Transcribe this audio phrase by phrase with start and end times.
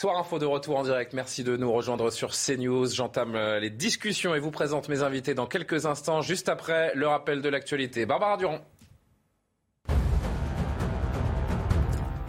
[0.00, 1.12] Soir Info de retour en direct.
[1.12, 2.86] Merci de nous rejoindre sur CNews.
[2.86, 7.06] J'entame euh, les discussions et vous présente mes invités dans quelques instants, juste après le
[7.06, 8.06] rappel de l'actualité.
[8.06, 8.60] Barbara Durand.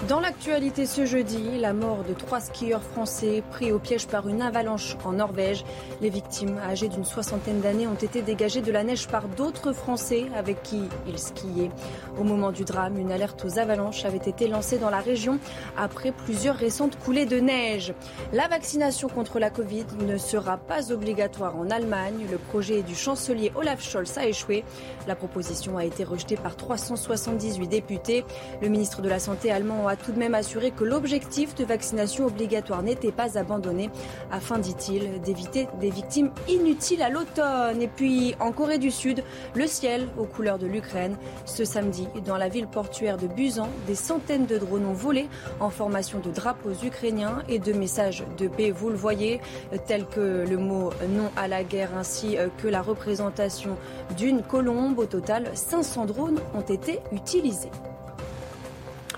[0.10, 4.42] Dans l'actualité ce jeudi, la mort de trois skieurs français pris au piège par une
[4.42, 5.64] avalanche en Norvège.
[6.02, 10.26] Les victimes, âgées d'une soixantaine d'années, ont été dégagées de la neige par d'autres Français
[10.36, 11.70] avec qui ils skiaient.
[12.20, 15.38] Au moment du drame, une alerte aux avalanches avait été lancée dans la région
[15.78, 17.94] après plusieurs récentes coulées de neige.
[18.34, 22.25] La vaccination contre la Covid ne sera pas obligatoire en Allemagne.
[22.31, 24.64] Le projet du chancelier Olaf Scholz a échoué.
[25.08, 28.25] La proposition a été rejetée par 378 députés.
[28.64, 32.25] Le ministre de la Santé allemand a tout de même assuré que l'objectif de vaccination
[32.25, 33.89] obligatoire n'était pas abandonné
[34.31, 37.81] afin, dit-il, d'éviter des victimes inutiles à l'automne.
[37.81, 41.17] Et puis, en Corée du Sud, le ciel aux couleurs de l'Ukraine.
[41.45, 45.28] Ce samedi, dans la ville portuaire de Busan, des centaines de drones ont volé
[45.59, 49.42] en formation de drapeaux ukrainiens et de messages de paix, vous le voyez,
[49.88, 53.78] tels que le mot non à la guerre ainsi que la représentation
[54.17, 55.00] d'une colombe.
[55.00, 57.69] Au total, 500 drones ont été utilisés.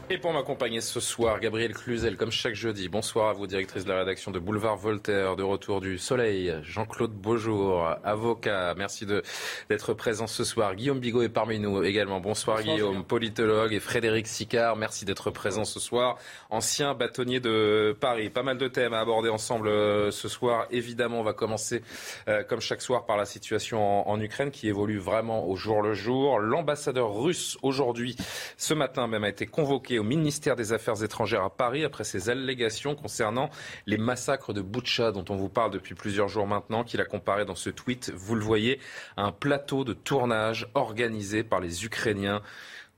[0.09, 2.89] Et pour m'accompagner ce soir, Gabriel Cluzel, comme chaque jeudi.
[2.89, 6.53] Bonsoir à vous, directrice de la rédaction de Boulevard Voltaire, de retour du Soleil.
[6.61, 8.75] Jean-Claude Beaujour, avocat.
[8.77, 10.75] Merci d'être présent ce soir.
[10.75, 12.19] Guillaume Bigot est parmi nous également.
[12.19, 13.71] Bonsoir, Guillaume, politologue.
[13.73, 16.17] Et Frédéric Sicard, merci d'être présent ce soir.
[16.49, 18.29] Ancien bâtonnier de Paris.
[18.29, 20.67] Pas mal de thèmes à aborder ensemble euh, ce soir.
[20.69, 21.81] Évidemment, on va commencer,
[22.27, 25.81] euh, comme chaque soir, par la situation en, en Ukraine qui évolue vraiment au jour
[25.81, 26.39] le jour.
[26.39, 28.17] L'ambassadeur russe, aujourd'hui,
[28.57, 32.29] ce matin même, a été convoqué au ministère des Affaires étrangères à Paris après ces
[32.29, 33.49] allégations concernant
[33.85, 37.45] les massacres de Boutcha dont on vous parle depuis plusieurs jours maintenant, qu'il a comparé
[37.45, 38.79] dans ce tweet, vous le voyez,
[39.17, 42.41] à un plateau de tournage organisé par les Ukrainiens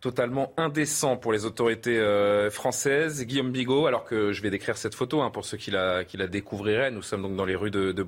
[0.06, 3.26] totalement indécent pour les autorités euh, françaises.
[3.26, 6.92] Guillaume Bigot, alors que je vais décrire cette photo hein, pour ceux qui la, découvriraient,
[6.92, 8.06] nous sommes donc dans les rues de, de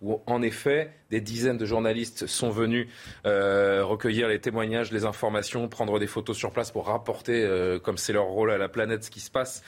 [0.00, 2.88] où en effet des dizaines de journalistes sont venus
[3.26, 7.98] euh, recueillir les témoignages, les informations, prendre des photos sur place pour rapporter, euh, comme
[7.98, 9.62] c'est leur rôle à la planète, ce qui se passe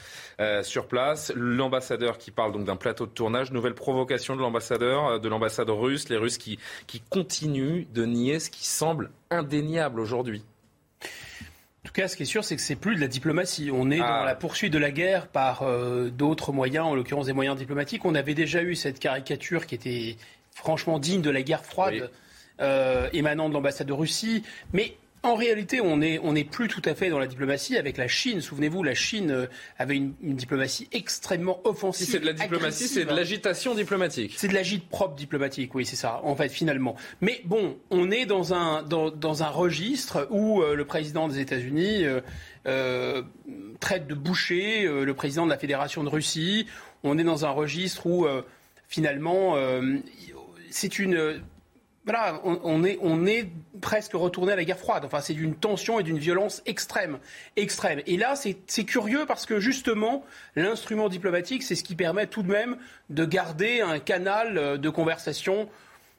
[0.63, 1.31] sur place.
[1.35, 6.09] L'ambassadeur qui parle donc d'un plateau de tournage, nouvelle provocation de l'ambassadeur, de l'ambassade russe,
[6.09, 6.57] les Russes qui,
[6.87, 10.43] qui continuent de nier ce qui semble indéniable aujourd'hui.
[11.91, 13.69] En tout cas, ce qui est sûr, c'est que c'est plus de la diplomatie.
[13.73, 14.19] On est Ah.
[14.19, 18.05] dans la poursuite de la guerre par euh, d'autres moyens, en l'occurrence des moyens diplomatiques.
[18.05, 20.15] On avait déjà eu cette caricature qui était
[20.55, 22.01] franchement digne de la guerre froide, Oui.
[22.61, 24.41] euh, émanant de l'ambassade de Russie.
[24.71, 27.97] Mais en réalité, on n'est on est plus tout à fait dans la diplomatie avec
[27.97, 28.41] la Chine.
[28.41, 29.45] Souvenez-vous, la Chine euh,
[29.77, 32.05] avait une, une diplomatie extrêmement offensive.
[32.05, 34.33] Si c'est de la diplomatie, c'est de l'agitation diplomatique.
[34.37, 36.95] C'est de l'agite propre diplomatique, oui, c'est ça, en fait, finalement.
[37.21, 41.39] Mais bon, on est dans un, dans, dans un registre où euh, le président des
[41.39, 42.21] États-Unis euh,
[42.65, 43.21] euh,
[43.79, 46.67] traite de boucher le président de la Fédération de Russie.
[47.03, 48.27] On est dans un registre où,
[48.87, 49.55] finalement,
[50.69, 51.41] c'est une.
[52.05, 55.03] Voilà, on, est, presque retourné à la guerre froide.
[55.05, 57.19] Enfin, c'est d'une tension et d'une violence extrême,
[57.57, 58.01] extrême.
[58.07, 60.25] Et là, c'est curieux parce que justement,
[60.55, 62.77] l'instrument diplomatique, c'est ce qui permet tout de même
[63.11, 65.69] de garder un canal euh, de conversation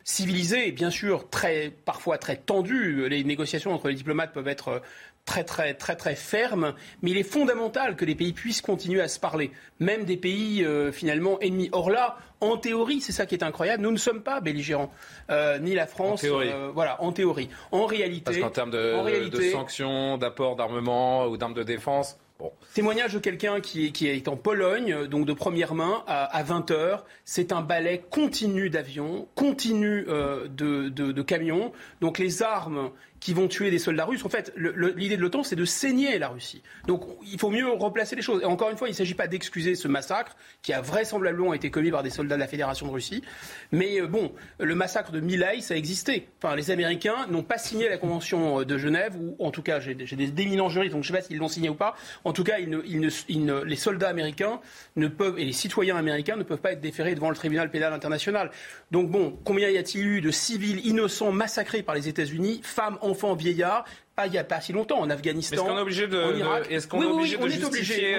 [0.04, 3.08] civilisé, bien sûr très, parfois très tendu.
[3.08, 4.78] Les négociations entre les diplomates peuvent être euh,
[5.24, 9.08] très très très très fermes, mais il est fondamental que les pays puissent continuer à
[9.08, 9.50] se parler,
[9.80, 11.68] même des pays euh, finalement ennemis.
[11.72, 14.90] Or là, en théorie, c'est ça qui est incroyable, nous ne sommes pas belligérants,
[15.30, 16.20] euh, ni la France.
[16.20, 16.50] En théorie.
[16.52, 17.48] euh, voilà, en théorie.
[17.70, 21.62] En réalité, Parce qu'en termes de, en réalité- de sanctions, d'apport d'armement ou d'armes de
[21.62, 26.02] défense, bon, Témoignage de quelqu'un qui est, qui est en Pologne, donc de première main,
[26.08, 27.02] à, à 20h.
[27.24, 31.72] C'est un balai continu d'avions, continu euh, de, de- de camions.
[32.00, 32.90] Donc les armes
[33.22, 36.26] qui vont tuer des soldats russes, en fait, l'idée de l'OTAN, c'est de saigner la
[36.26, 36.60] Russie.
[36.88, 38.42] Donc il faut mieux replacer les choses.
[38.42, 41.70] Et encore une fois, il ne s'agit pas d'excuser ce massacre, qui a vraisemblablement été
[41.70, 43.22] commis par des soldats de la Fédération de Russie.
[43.70, 46.26] Mais euh, bon, le massacre de Milai, ça a existé.
[46.42, 49.78] Enfin, les Américains n'ont pas signé la Convention euh, de Genève, ou en tout cas,
[49.78, 51.94] j'ai des d'éminents juristes, donc je ne sais pas s'ils l'ont signé ou pas.
[52.24, 54.60] En tout cas, les soldats américains
[54.96, 57.92] ne peuvent, et les citoyens américains ne peuvent pas être déférés devant le tribunal pénal
[57.92, 58.50] international.
[58.90, 63.11] Donc bon, combien y a-t-il eu de civils innocents massacrés par les États-Unis, femmes, enfants
[63.12, 63.84] enfants, vieillards,
[64.16, 65.56] pas il n'y a pas si longtemps en Afghanistan.
[65.56, 68.16] Est-ce qu'on est obligé de, est-ce qu'on est obligé de, justifier,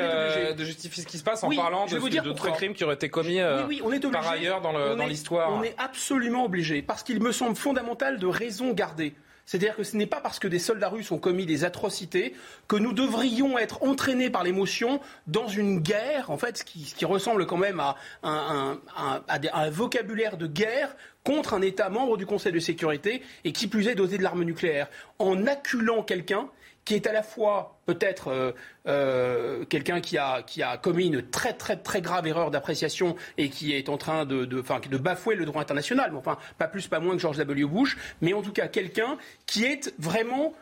[0.57, 3.39] de justifier ce qui se passe en parlant de, d'autres crimes qui auraient été commis
[3.39, 3.67] euh,
[4.11, 8.71] par ailleurs dans l'histoire On est absolument obligé parce qu'il me semble fondamental de raison
[8.73, 9.13] garder.
[9.45, 12.33] C'est-à-dire que ce n'est pas parce que des soldats russes ont commis des atrocités
[12.67, 17.45] que nous devrions être entraînés par l'émotion dans une guerre, en fait, ce qui, ressemble
[17.45, 23.21] quand même à un, vocabulaire de guerre contre un État membre du Conseil de sécurité
[23.43, 24.87] et qui plus est doté de l'arme nucléaire.
[25.19, 26.49] En acculant quelqu'un
[26.85, 28.51] qui est à la fois peut-être euh,
[28.87, 33.49] euh, quelqu'un qui a, qui a commis une très très très grave erreur d'appréciation et
[33.49, 36.87] qui est en train de, de, de bafouer le droit international, mais enfin pas plus
[36.87, 37.65] pas moins que George W.
[37.65, 40.53] Bush, mais en tout cas quelqu'un qui est vraiment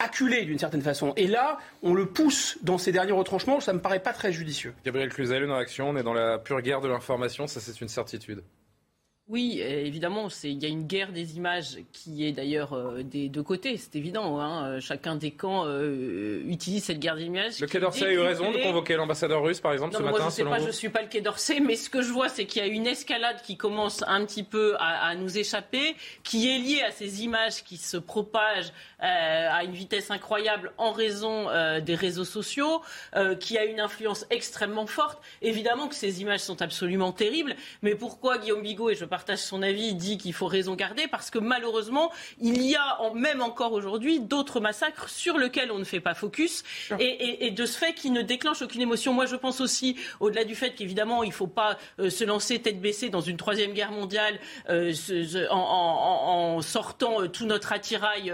[0.00, 1.12] acculé d'une certaine façon.
[1.16, 4.74] Et là, on le pousse dans ses derniers retranchements, ça me paraît pas très judicieux.
[4.84, 7.88] Gabriel Cluzel, une réaction, on est dans la pure guerre de l'information, ça c'est une
[7.88, 8.42] certitude.
[9.30, 13.44] Oui, évidemment, il y a une guerre des images qui est d'ailleurs euh, des deux
[13.44, 14.40] côtés, c'est évident.
[14.40, 14.64] Hein.
[14.64, 17.60] Euh, chacun des camps euh, utilise cette guerre des images.
[17.60, 20.18] Le Quai d'Orsay a eu raison de convoquer l'ambassadeur russe, par exemple, ce matin.
[20.18, 22.10] Moi, je sais pas, je ne suis pas le Quai d'Orsay, mais ce que je
[22.10, 25.94] vois, c'est qu'il y a une escalade qui commence un petit peu à, nous échapper,
[26.24, 31.46] qui est liée à ces images qui se propagent à une vitesse incroyable en raison
[31.80, 32.82] des réseaux sociaux,
[33.38, 35.22] qui a une influence extrêmement forte.
[35.40, 39.60] Évidemment que ces images sont absolument terribles, mais pourquoi Guillaume Bigot et je partage son
[39.60, 44.18] avis, dit qu'il faut raison garder parce que malheureusement, il y a même encore aujourd'hui
[44.18, 46.64] d'autres massacres sur lesquels on ne fait pas focus
[46.98, 49.12] et, de ce fait qui ne déclenche aucune émotion.
[49.12, 52.60] Moi, je pense aussi, au-delà du fait qu'évidemment, il ne faut pas euh, se lancer
[52.60, 54.40] tête baissée dans une troisième guerre mondiale
[54.70, 54.94] euh,
[55.50, 58.32] en, sortant euh, tout notre attirail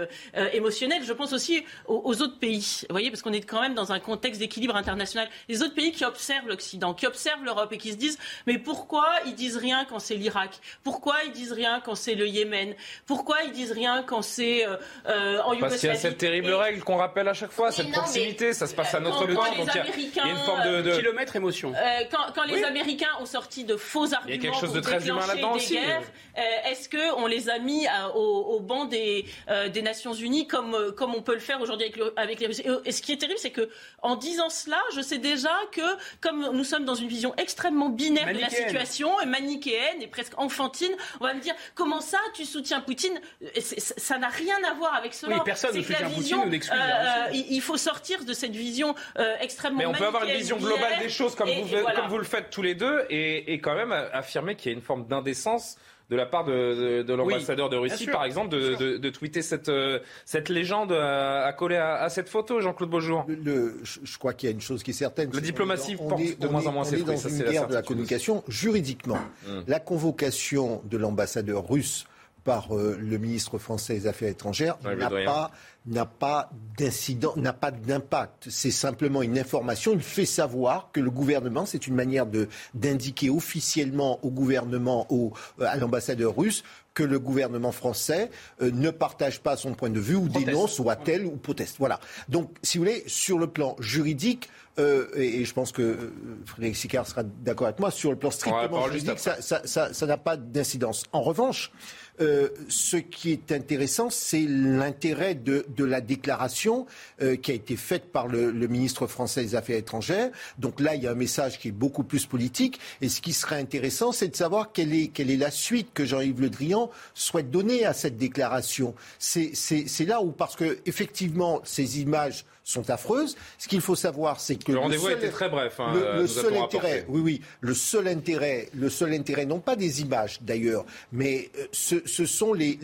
[0.53, 2.83] émotionnel, je pense aussi aux, aux autres pays.
[2.89, 5.27] Vous voyez, parce qu'on est quand même dans un contexte d'équilibre international.
[5.49, 9.07] Les autres pays qui observent l'Occident, qui observent l'Europe et qui se disent mais pourquoi
[9.25, 10.59] ils disent rien quand c'est l'Irak?
[10.83, 12.75] Pourquoi ils disent rien quand c'est le Yémen?
[13.05, 14.75] Pourquoi ils disent rien quand c'est euh,
[15.07, 17.71] euh en Yougoslavie Parce qu'il y a cette terrible règle qu'on rappelle à chaque fois,
[17.71, 20.95] cette proximité, ça se passe à notre temps, donc il y, a une forme de,
[20.95, 21.73] kilomètre émotion.
[21.75, 22.03] Euh,
[22.33, 25.07] quand, les Américains ont sorti de faux arguments, il y a quelque chose de très
[25.07, 25.77] humain là-dedans aussi.
[25.77, 29.25] Euh, est-ce que on les a mis au, banc des,
[29.73, 32.61] des Nations Unies comme comme on peut le faire aujourd'hui avec, avec, les Russes?
[32.85, 33.69] Et ce qui est terrible, c'est que
[34.01, 35.81] en disant cela, je sais déjà que
[36.21, 40.56] comme nous sommes dans une vision extrêmement binaire de la situation, manichéenne et presque enfantine,
[40.59, 43.19] on va me dire comment ça tu soutiens Poutine?
[43.61, 45.35] Ça n'a rien à voir avec cela.
[45.35, 46.77] Oui, personne ne soutient Poutine ou n'exclut.
[46.77, 49.79] Euh, il faut sortir de cette vision euh, extrêmement.
[49.79, 52.49] Mais on peut avoir une vision globale des choses comme, vous, comme vous le faites
[52.49, 55.77] tous les deux et, et quand même affirmer qu'il y a une forme d'indécence
[56.09, 60.91] de la part de, l'ambassadeur de Russie, par exemple, de, tweeter cette, euh, cette légende
[60.93, 64.83] à, coller à, cette photo, Jean-Claude Beaujour le, Je crois qu'il y a une chose
[64.83, 65.31] qui est certaine.
[65.33, 67.17] La diplomatie porte de moins en moins ses fruits.
[67.17, 69.19] C'est une guerre de la communication juridiquement.
[69.47, 69.63] Hum.
[69.67, 72.05] La convocation de l'ambassadeur russe
[72.47, 75.51] par euh, le ministre français des Affaires étrangères n'a pas
[75.85, 78.47] n'a pas d'incident, n'a pas d'impact.
[78.49, 79.93] C'est simplement une information.
[79.93, 85.33] Il fait savoir que le gouvernement, c'est une manière de d'indiquer officiellement au gouvernement, au,
[85.59, 86.63] euh, à l'ambassadeur russe,
[86.93, 88.29] que le gouvernement français
[88.61, 91.75] euh, ne partage pas son point de vue ou dénonce ou attelle ou proteste.
[91.79, 91.99] Voilà.
[92.27, 94.49] Donc, si vous voulez, sur le plan juridique,
[94.79, 96.11] euh, et, je pense que
[96.45, 101.05] Frédéric Sicard sera d'accord avec moi, sur le plan strictement juridique, ça n'a pas d'incidence.
[101.13, 101.71] En revanche,
[102.19, 106.85] euh, ce qui est intéressant, c'est l'intérêt de, la déclaration
[107.21, 110.31] euh, qui a été faite par le, ministre français des Affaires étrangères.
[110.57, 112.79] Donc là, il y a un message qui est beaucoup plus politique.
[113.01, 116.05] Et ce qui serait intéressant, c'est de savoir quelle est, quelle est la suite que
[116.05, 118.95] Jean-Yves Le Drian souhaite donner à cette déclaration.
[119.19, 123.37] C'est là où, parce que effectivement, ces images sont affreuses.
[123.57, 125.79] Ce qu'il faut savoir, c'est que le rendez-vous était très bref.
[125.79, 130.01] Hein, le, seul intérêt, oui, oui, le seul intérêt, le seul intérêt, non pas des
[130.01, 132.77] images d'ailleurs, mais euh, ce, sont les,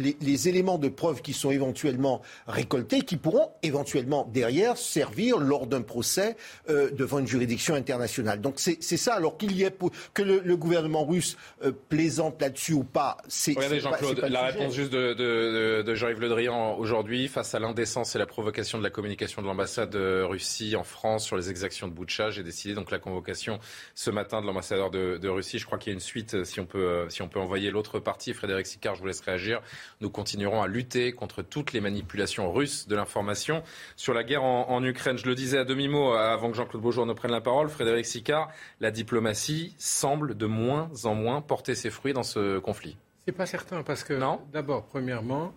[0.48, 6.38] éléments de preuve qui sont éventuellement récoltés, qui pourront éventuellement derrière servir lors d'un procès
[6.70, 8.40] euh, devant une juridiction internationale.
[8.40, 9.16] Donc c'est ça.
[9.16, 9.76] Alors qu'il y ait
[10.14, 11.36] que le, gouvernement russe
[11.66, 13.54] euh, plaisante là-dessus ou pas, c'est.
[13.54, 18.20] Regardez Jean-Claude, la réponse juste de, de Jean-Yves Le Drian aujourd'hui face à l'indécence et
[18.20, 21.94] la provocation de la communication de l'ambassade de Russie en France sur les exactions de
[21.94, 22.30] Boutcha.
[22.30, 23.60] J'ai décidé donc la convocation
[23.96, 25.58] ce matin de l'ambassadeur de, Russie.
[25.58, 27.40] Je crois qu'il y a une suite, euh, si on peut, euh, si on peut
[27.40, 28.34] envoyer l'autre partie.
[28.34, 29.62] Frédéric Sicard, je vous laisse réagir.
[30.02, 33.64] Nous continuerons à lutter contre toutes les manipulations russes de l'information
[33.96, 35.18] sur la guerre en, Ukraine.
[35.18, 37.70] Je le disais à demi-mot euh, avant que Jean-Claude Beaujour ne prenne la parole.
[37.70, 38.50] Frédéric Sicard,
[38.80, 42.98] la diplomatie semble de moins en moins porter ses fruits dans ce conflit.
[43.26, 44.20] C'est pas certain parce que
[44.52, 45.54] d'abord, premièrement,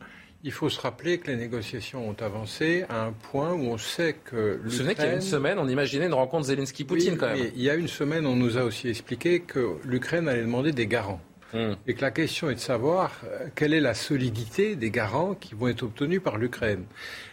[0.46, 4.14] il faut se rappeler que les négociations ont avancé à un point où on sait
[4.24, 7.50] que Ce n'est qu'il y a une semaine, on imaginait une rencontre Zelensky-Poutine quand même.
[7.54, 10.86] il y a une semaine, on nous a aussi expliqué que l'Ukraine allait demander des
[10.86, 11.20] garants.
[11.52, 11.72] Hmm.
[11.88, 15.54] Et que la question est de savoir euh, quelle est la solidité des garants qui
[15.56, 16.84] vont être obtenus par l'Ukraine.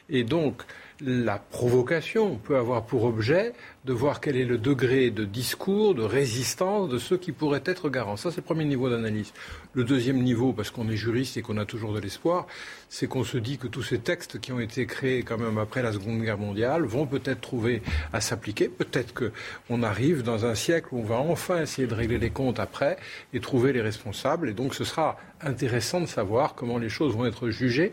[0.09, 0.63] Et donc,
[1.01, 3.53] la provocation peut avoir pour objet
[3.85, 7.89] de voir quel est le degré de discours, de résistance de ceux qui pourraient être
[7.89, 8.15] garants.
[8.15, 9.33] Ça, c'est le premier niveau d'analyse.
[9.73, 12.47] Le deuxième niveau, parce qu'on est juriste et qu'on a toujours de l'espoir,
[12.89, 15.81] c'est qu'on se dit que tous ces textes qui ont été créés quand même après
[15.81, 17.81] la Seconde Guerre mondiale vont peut-être trouver
[18.13, 18.69] à s'appliquer.
[18.69, 22.59] Peut-être qu'on arrive dans un siècle où on va enfin essayer de régler les comptes
[22.59, 22.97] après
[23.33, 24.47] et trouver les responsables.
[24.47, 27.91] Et donc, ce sera intéressant de savoir comment les choses vont être jugées.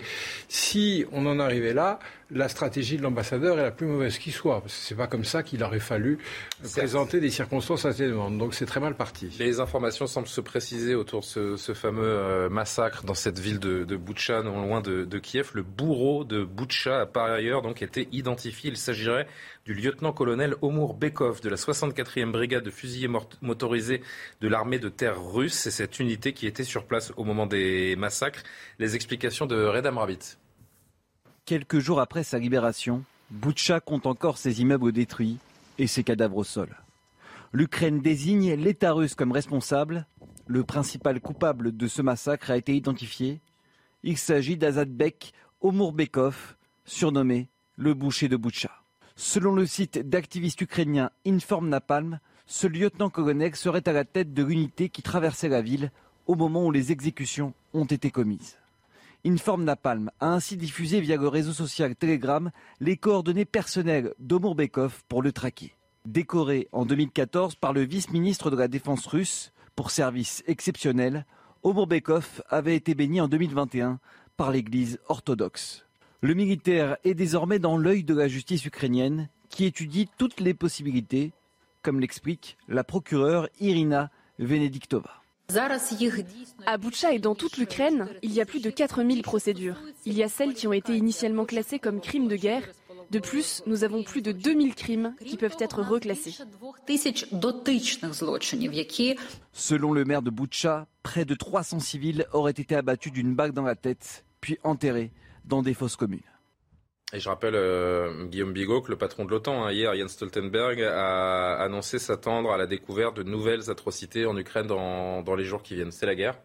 [0.48, 1.98] Si on en arrivait là,
[2.32, 4.60] la stratégie de l'ambassadeur est la plus mauvaise qui soit.
[4.60, 6.18] Parce que c'est pas comme ça qu'il aurait fallu
[6.72, 8.38] présenter des circonstances demandes.
[8.38, 9.34] Donc c'est très mal parti.
[9.38, 13.84] Les informations semblent se préciser autour de ce, fameux euh, massacre dans cette ville de,
[13.84, 15.50] de Boutcha, non loin de, Kiev.
[15.54, 18.70] Le bourreau de Boutcha a par ailleurs donc été identifié.
[18.70, 19.26] Il s'agirait
[19.64, 23.10] du lieutenant-colonel Omur Bekov de la 64e brigade de fusiliers
[23.42, 24.02] motorisés
[24.40, 25.54] de l'armée de terre russe.
[25.54, 28.42] C'est cette unité qui était sur place au moment des massacres.
[28.78, 30.36] Les explications de Redam Ravit.
[31.44, 35.38] Quelques jours après sa libération, Boutcha compte encore ses immeubles détruits
[35.78, 36.76] et ses cadavres au sol.
[37.52, 40.06] L'Ukraine désigne l'État russe comme responsable.
[40.46, 43.40] Le principal coupable de ce massacre a été identifié.
[44.02, 48.79] Il s'agit d'Azadbek Omurbekov, surnommé le boucher de Boutcha.
[49.22, 54.88] Selon le site d'activistes ukrainiens Inform Napalm, ce lieutenant-colonel serait à la tête de l'unité
[54.88, 55.92] qui traversait la ville
[56.26, 58.56] au moment où les exécutions ont été commises.
[59.26, 62.50] Inform Napalm a ainsi diffusé via le réseau social Telegram
[62.80, 65.76] les coordonnées personnelles d'Omurbekov pour le traquer.
[66.06, 71.26] Décoré en 2014 par le vice-ministre de la Défense russe pour service exceptionnel,
[71.62, 74.00] Omurbekov avait été béni en 2021
[74.38, 75.84] par l'Église orthodoxe.
[76.22, 81.32] Le militaire est désormais dans l'œil de la justice ukrainienne qui étudie toutes les possibilités,
[81.80, 85.22] comme l'explique la procureure Irina Venediktova.
[86.66, 89.80] À Boutcha et dans toute l'Ukraine, il y a plus de 4000 procédures.
[90.04, 92.68] Il y a celles qui ont été initialement classées comme crimes de guerre.
[93.10, 96.36] De plus, nous avons plus de 2000 crimes qui peuvent être reclassés.
[99.52, 103.62] Selon le maire de Boutcha, près de 300 civils auraient été abattus d'une bague dans
[103.62, 105.10] la tête, puis enterrés
[105.44, 106.20] dans des fosses communes.
[107.12, 110.80] Et je rappelle, euh, Guillaume Bigot, que le patron de l'OTAN, hein, hier, Jens Stoltenberg,
[110.80, 115.74] a annoncé s'attendre à la découverte de nouvelles atrocités en Ukraine dans, les jours qui
[115.74, 115.90] viennent.
[115.90, 116.38] C'est la guerre?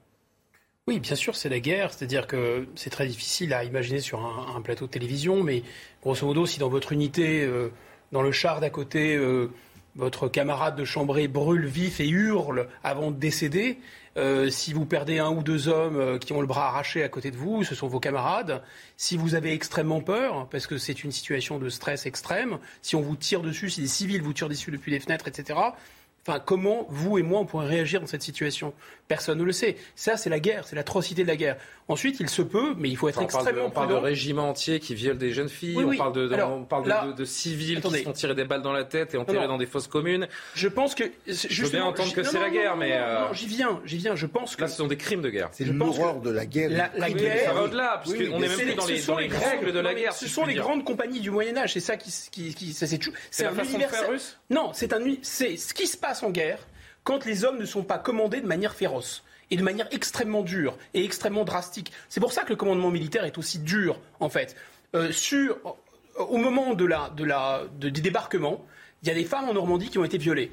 [0.88, 1.94] Oui, bien sûr, c'est la guerre.
[1.94, 5.62] C'est-à-dire que c'est très difficile à imaginer sur un, plateau de télévision, mais
[6.02, 7.70] grosso modo, si dans votre unité, euh,
[8.12, 9.52] dans le char d'à côté, euh,
[9.96, 13.78] votre camarade de chambrée brûle vif et hurle avant de décéder,
[14.18, 17.10] euh, si vous perdez un ou deux hommes euh, qui ont le bras arraché à
[17.10, 18.62] côté de vous, ce sont vos camarades.
[18.96, 23.02] Si vous avez extrêmement peur, parce que c'est une situation de stress extrême, si on
[23.02, 25.60] vous tire dessus, si des civils vous tirent dessus depuis les fenêtres, etc.,
[26.28, 28.74] Enfin, comment vous et moi on pourrait réagir dans cette situation?
[29.08, 29.76] Personne ne le sait.
[29.96, 31.58] Ça, c'est la guerre, c'est l'atrocité de la guerre.
[31.88, 34.96] Ensuite, il se peut, mais il faut être extrêmement On parle de régiments entiers qui
[34.96, 35.78] violent des jeunes filles.
[35.78, 38.86] on parle de, on parle de, civils qui se font tirer des balles dans la
[38.86, 40.28] tête et enterrés dans des fosses communes.
[40.56, 43.80] Je pense que je veux bien entendre que c'est la guerre, mais euh, j'y viens,
[43.86, 44.16] j'y viens.
[44.16, 45.50] Je pense que là, ce sont des crimes de guerre.
[45.52, 46.90] C'est l'horreur de la guerre.
[46.96, 50.14] La, guerre, ça va au-delà, parce qu'on est même dans les, règles de la guerre.
[50.14, 51.74] Ce sont les grandes compagnies du Moyen Âge.
[51.74, 54.18] C'est ça qui, c'est un universel.
[54.50, 56.60] Non, c'est un, c'est ce qui se passe en guerre
[57.04, 60.78] quand les hommes ne sont pas commandés de manière féroce et de manière extrêmement dure
[60.94, 61.92] et extrêmement drastique.
[62.10, 64.56] C'est pour ça que le commandement militaire est aussi dur, en fait.
[64.96, 65.12] Euh,
[66.18, 68.66] au moment de la, de la, du débarquement,
[69.04, 70.52] il y a des femmes en Normandie qui ont été violées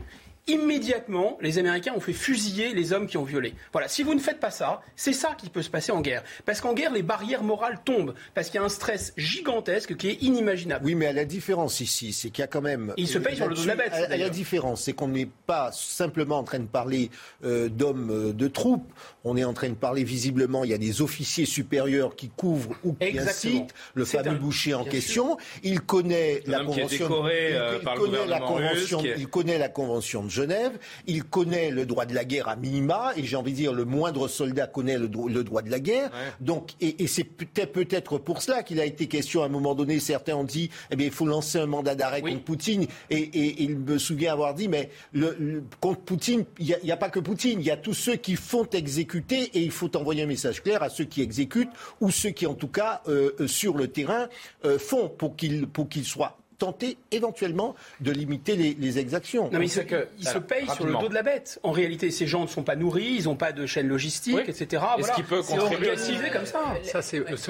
[0.48, 3.54] immédiatement, les Américains ont fait fusiller les hommes qui ont violé.
[3.72, 6.24] Voilà, si vous ne faites pas ça, c'est ça qui peut se passer en guerre.
[6.44, 10.08] Parce qu'en guerre, les barrières morales tombent, parce qu'il y a un stress gigantesque qui
[10.08, 10.84] est inimaginable.
[10.84, 12.92] Oui, mais à la différence ici, c'est qu'il y a quand même...
[12.96, 13.92] il se paye sur le dos de la bête.
[13.92, 17.10] À, la différence, c'est qu'on n'est pas simplement en train de parler
[17.44, 18.92] euh, d'hommes euh, de troupes,
[19.24, 22.74] on est en train de parler visiblement, il y a des officiers supérieurs qui couvrent
[22.82, 25.36] ou qui incitent le fameux boucher en question.
[25.62, 27.26] Il connaît la convention...
[27.26, 30.78] Euh, il, connaît la convention, il connaît la convention de Genève.
[31.06, 33.84] Il connaît le droit de la guerre à minima, et j'ai envie de dire, le
[33.84, 36.10] moindre soldat connaît le, droit de la guerre.
[36.40, 40.00] Donc, et, c'est peut-être pour cela qu'il a été question à un moment donné.
[40.00, 42.86] Certains ont dit, eh bien, il faut lancer un mandat d'arrêt contre Poutine.
[43.10, 47.20] Et, il me souvient avoir dit, mais le, contre Poutine, il n'y a, pas que
[47.20, 50.62] Poutine, il y a tous ceux qui font exécuter, et il faut envoyer un message
[50.62, 53.88] clair à ceux qui exécutent ou ceux qui, en tout cas, euh, euh, sur le
[53.88, 54.28] terrain,
[54.64, 59.50] euh, font pour qu'ils pour qu'ils soient tenter éventuellement de limiter les, exactions.
[59.50, 61.58] Non, mais il se, que, se payent sur le dos de la bête.
[61.64, 64.80] En réalité, ces gens ne sont pas nourris, ils n'ont pas de chaîne logistique, etc.
[64.96, 66.60] Est-ce qu'il peut contribuer comme ça,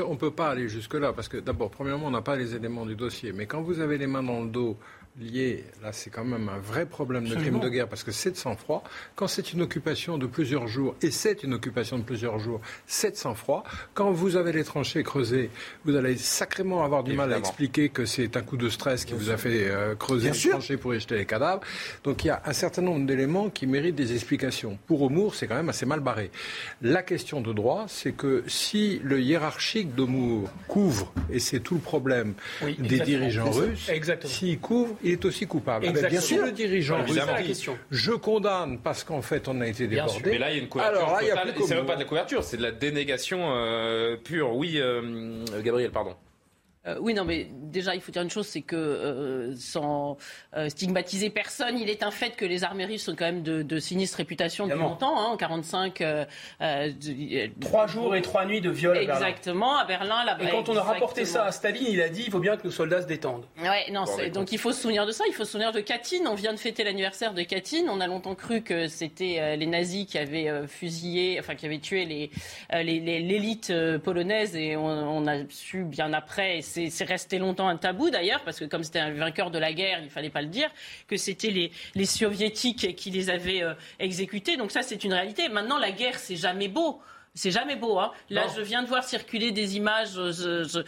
[0.07, 2.87] On ne peut pas aller jusque-là, parce que d'abord, premièrement, on n'a pas les éléments
[2.87, 3.33] du dossier.
[3.33, 4.79] Mais quand vous avez les mains dans le dos
[5.21, 8.31] lié, là c'est quand même un vrai problème de crime de guerre parce que c'est
[8.31, 8.83] de sang-froid.
[9.15, 13.11] Quand c'est une occupation de plusieurs jours, et c'est une occupation de plusieurs jours, c'est
[13.11, 13.65] de sang-froid.
[13.93, 15.51] Quand vous avez les tranchées creusées,
[15.85, 19.13] vous allez sacrément avoir du mal à expliquer que c'est un coup de stress qui
[19.13, 21.63] vous a fait euh, creuser les tranchées pour y jeter les cadavres.
[22.05, 24.79] Donc il y a un certain nombre d'éléments qui méritent des explications.
[24.87, 26.31] Pour Omour, c'est quand même assez mal barré.
[26.81, 31.81] La question de droit, c'est que si le hiérarchique d'Omour couvre, et c'est tout le
[31.81, 32.35] problème
[32.79, 33.91] des dirigeants russes,
[34.25, 35.87] s'il couvre, il est aussi coupable.
[35.89, 39.87] Ah ben, bien sûr, le dirigeant russe, je condamne parce qu'en fait on a été
[39.87, 40.31] débordé.
[40.31, 40.99] Mais là, il y a une couverture.
[40.99, 43.55] Alors là, il y a c'est même pas de la couverture, c'est de la dénégation
[43.55, 44.57] euh, pure.
[44.57, 46.15] Oui, euh, Gabriel, pardon.
[46.87, 50.17] Euh, oui, non, mais déjà, il faut dire une chose, c'est que euh, sans
[50.57, 53.63] euh, stigmatiser personne, il est un fait que les armées russes sont quand même de,
[53.63, 55.19] de sinistre réputation depuis longtemps.
[55.19, 56.03] Hein, en 45,
[57.61, 58.97] trois jours et trois nuits de viol.
[58.97, 60.25] Exactement, à Berlin.
[60.41, 62.65] et quand on a rapporté ça à Staline, il a dit il faut bien que
[62.65, 63.45] nos soldats se détendent.
[63.61, 65.25] Ouais, non, donc il faut se souvenir de ça.
[65.29, 66.27] Il faut se souvenir de Katyn.
[66.27, 67.87] On vient de fêter l'anniversaire de Katyn.
[67.89, 72.05] On a longtemps cru que c'était les nazis qui avaient fusillé, enfin qui avaient tué
[72.05, 72.31] les
[72.73, 73.73] l'élite
[74.03, 78.59] polonaise, et on, on, a su bien après c'est resté longtemps un tabou d'ailleurs, parce
[78.59, 80.71] que comme c'était un vainqueur de la guerre, il ne fallait pas le dire,
[81.07, 84.57] que c'était les, soviétiques qui les avaient euh, exécutés.
[84.57, 85.49] Donc ça, c'est une réalité.
[85.49, 87.01] Maintenant, la guerre, c'est jamais beau.
[87.35, 87.99] C'est jamais beau.
[87.99, 88.13] Hein.
[88.29, 90.19] Là, je viens de voir circuler des images.
[90.19, 90.85] Euh,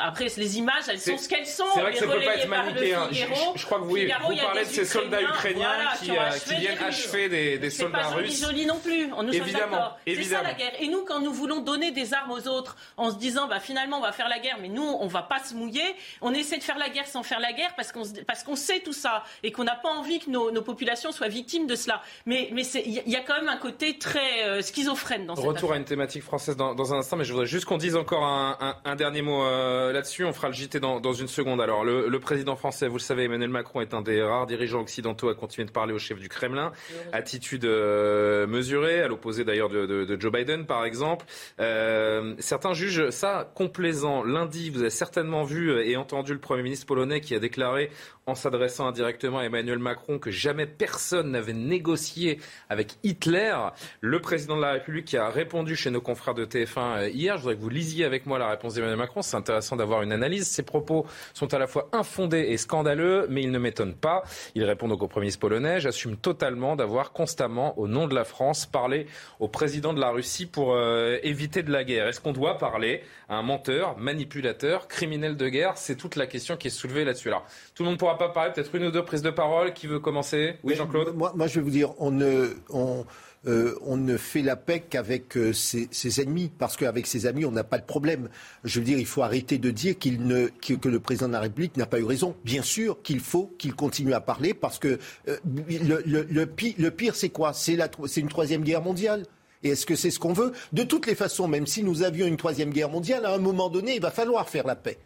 [0.00, 1.64] après, les images, elles sont ce qu'elles sont.
[1.74, 3.08] C'est vrai que ça ne peut pas être manichéen.
[3.10, 3.18] Je,
[3.56, 5.68] je, crois que vous, vous parlez de ces soldats ukrainiens
[6.02, 8.32] qui, euh, qui, viennent achever des, des soldats russes.
[8.36, 9.12] C'est pas joli non plus.
[9.12, 10.72] On nous évidemment, C'est ça la guerre.
[10.80, 13.98] Et nous, quand nous voulons donner des armes aux autres, en se disant, bah, finalement,
[13.98, 15.94] on va faire la guerre, mais nous, on va pas se mouiller.
[16.22, 18.80] On essaie de faire la guerre sans faire la guerre parce qu'on parce qu'on sait
[18.80, 22.02] tout ça et qu'on n'a pas envie que nos, nos, populations soient victimes de cela.
[22.24, 25.72] Mais mais il y, a quand même un côté très euh, schizophrène dans cette Retour
[25.72, 29.22] à thématique française dans, un instant, mais je voudrais juste qu'on dise encore un, dernier
[29.22, 30.24] mot euh, là-dessus.
[30.24, 31.60] On fera le JT dans, une seconde.
[31.60, 35.28] Alors, le, président français, vous le savez, Emmanuel Macron est un des rares dirigeants occidentaux
[35.28, 36.72] à continuer de parler au chef du Kremlin.
[37.12, 41.26] Attitude euh, mesurée, à l'opposé d'ailleurs de, Joe Biden, par exemple.
[41.60, 44.22] Euh, certains jugent ça complaisant.
[44.22, 47.90] Lundi, vous avez certainement vu et entendu le Premier ministre polonais qui a déclaré
[48.26, 52.38] en s'adressant indirectement à Emmanuel Macron que jamais personne n'avait négocié
[52.68, 53.54] avec Hitler.
[54.00, 57.36] Le président de la République qui a répondu chez nos confrères de TF1 euh, hier,
[57.36, 59.22] je voudrais que vous lisiez avec moi la réponse d'Emmanuel Macron.
[59.22, 60.46] C'est intéressant d'avoir une analyse.
[60.46, 64.22] Ses propos sont à la fois infondés et scandaleux, mais ils ne m'étonnent pas.
[64.54, 65.80] Il répond donc au Premier ministre polonais.
[65.80, 69.06] J'assume totalement d'avoir constamment, au nom de la France, parlé
[69.40, 72.06] au président de la Russie pour euh, éviter de la guerre.
[72.06, 75.76] Est-ce qu'on doit parler à un menteur, manipulateur, criminel de guerre?
[75.76, 77.28] C'est toute la question qui est soulevée là-dessus.
[77.28, 79.72] Alors, tout le monde pourra pas parler Peut-être une ou deux prises de parole.
[79.72, 80.56] Qui veut commencer?
[80.62, 81.14] Oui, Jean-Claude?
[81.14, 83.04] moi, moi, je vais vous dire, on ne, on,
[83.46, 87.50] euh, on ne fait la paix qu'avec euh, ses, ennemis, parce qu'avec ses amis, on
[87.50, 88.28] n'a pas de problème.
[88.62, 91.40] Je veux dire, il faut arrêter de dire qu'il ne, que, le président de la
[91.40, 92.36] République n'a pas eu raison.
[92.44, 94.98] Bien sûr qu'il faut qu'il continue à parler, parce que
[95.28, 95.36] euh,
[95.68, 97.52] le, le, pire, le pire c'est quoi?
[97.52, 97.76] C'est
[98.16, 99.24] une troisième guerre mondiale.
[99.64, 100.52] Et est-ce que c'est ce qu'on veut?
[100.72, 103.68] De toutes les façons, même si nous avions une troisième guerre mondiale, à un moment
[103.68, 104.98] donné, il va falloir faire la paix.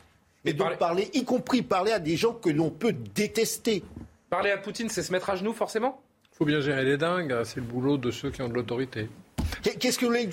[0.46, 1.10] Et donc parler...
[1.12, 3.82] y compris parler à des gens que l'on peut détester.
[4.30, 6.00] Parler à Poutine, c'est se mettre à genoux forcément?
[6.32, 7.42] Il faut bien gérer les dingues, hein.
[7.44, 9.08] c'est le boulot de ceux qui ont de l'autorité.
[9.62, 10.28] Qu'est-ce que vous voulez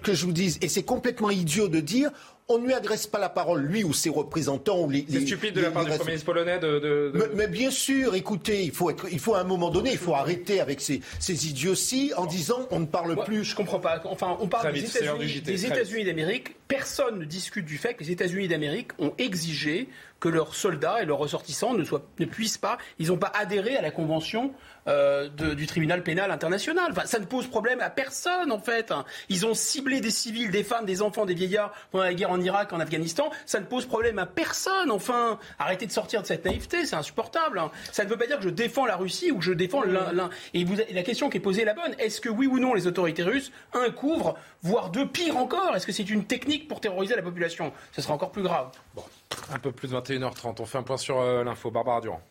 [0.00, 0.58] que je, vous dise?
[0.62, 2.10] Et c'est complètement idiot de dire
[2.48, 4.80] on ne lui adresse pas la parole, lui ou ses représentants.
[4.80, 7.12] Ou les, c'est stupide de la part du Premier ministre polonais de...
[7.34, 10.14] Mais, bien sûr, écoutez, il faut, être, il faut à un moment donné, il faut
[10.14, 13.44] arrêter avec ces, ces idioties en disant on ne parle plus.
[13.44, 14.00] Je comprends pas.
[14.04, 16.56] Enfin, on parle des États-Unis d'Amérique.
[16.68, 19.88] Personne ne discute du fait que les États-Unis d'Amérique ont exigé
[20.20, 23.76] que leurs soldats et leurs ressortissants ne, soient, ne puissent pas, ils n'ont pas adhéré
[23.76, 24.52] à la Convention
[24.88, 26.92] euh, du tribunal pénal international.
[26.92, 28.92] Enfin, ça ne pose problème à personne en fait.
[29.28, 32.40] Ils ont ciblé des civils, des femmes, des enfants, des vieillards pendant la guerre en
[32.40, 33.30] Irak, en Afghanistan.
[33.44, 34.90] Ça ne pose problème à personne.
[34.90, 37.60] Enfin, arrêtez de sortir de cette naïveté, c'est insupportable.
[37.92, 40.30] Ça ne veut pas dire que je défends la Russie ou que je défends l'un.
[40.54, 41.94] Et la question qui est posée est la bonne.
[41.98, 45.86] Est-ce que oui ou non les autorités russes, un couvre, voire deux, pire encore Est-ce
[45.86, 47.72] que c'est une technique pour terroriser la population?
[47.92, 48.70] Ce sera encore plus grave.
[49.52, 50.60] Un peu plus de 21h30.
[50.60, 51.70] On fait un point sur euh, l'info.
[51.70, 52.22] Barbara Durand.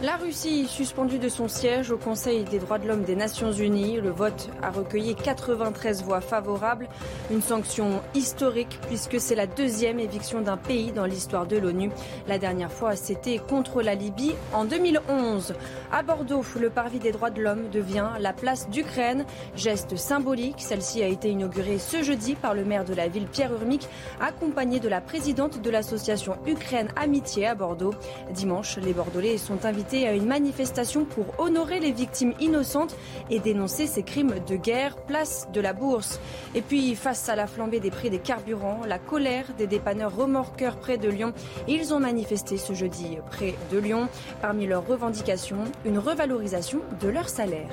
[0.00, 3.96] La Russie suspendue de son siège au Conseil des droits de l'homme des Nations Unies.
[4.00, 6.88] Le vote a recueilli 93 voix favorables.
[7.32, 11.90] Une sanction historique puisque c'est la deuxième éviction d'un pays dans l'histoire de l'ONU.
[12.28, 15.54] La dernière fois, c'était contre la Libye en 2011.
[15.90, 19.24] À Bordeaux, le parvis des droits de l'homme devient la place d'Ukraine.
[19.56, 20.58] Geste symbolique.
[20.60, 23.88] Celle-ci a été inaugurée ce jeudi par le maire de la ville, Pierre Urmic,
[24.20, 27.94] accompagné de la présidente de l'association Ukraine Amitié à Bordeaux.
[28.30, 32.94] Dimanche, les Bordelais sont invités à une manifestation pour honorer les victimes innocentes
[33.30, 36.20] et dénoncer ces crimes de guerre, place de la bourse.
[36.54, 40.76] Et puis, face à la flambée des prix des carburants, la colère des dépanneurs remorqueurs
[40.76, 41.32] près de Lyon,
[41.66, 44.08] ils ont manifesté ce jeudi près de Lyon.
[44.42, 47.70] Parmi leurs revendications, une revalorisation de leur salaire.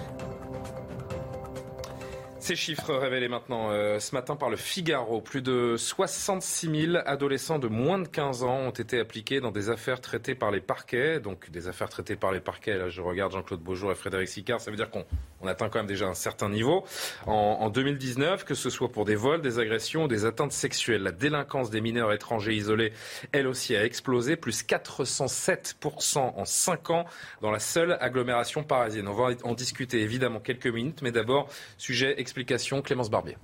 [2.45, 5.19] Ces chiffres révélés maintenant euh, ce matin par le Figaro.
[5.19, 9.71] Plus de 66 000 adolescents de moins de 15 ans ont été appliqués dans des
[9.71, 11.19] affaires traitées par les parquets.
[11.19, 14.61] Donc des affaires traitées par les parquets, là je regarde Jean-Claude Beaujour et Frédéric Sicard,
[14.61, 15.05] ça veut dire qu'on
[15.47, 16.85] atteint quand même déjà un certain niveau.
[17.25, 17.31] En,
[17.61, 21.71] en, 2019, que ce soit pour des vols, des agressions des atteintes sexuelles, la délinquance
[21.71, 22.93] des mineurs étrangers isolés,
[23.31, 27.05] elle aussi a explosé, plus 407% en 5 ans
[27.41, 29.07] dans la seule agglomération parisienne.
[29.07, 33.37] On va en discuter évidemment quelques minutes, mais d'abord, sujet Explication Clémence Barbier.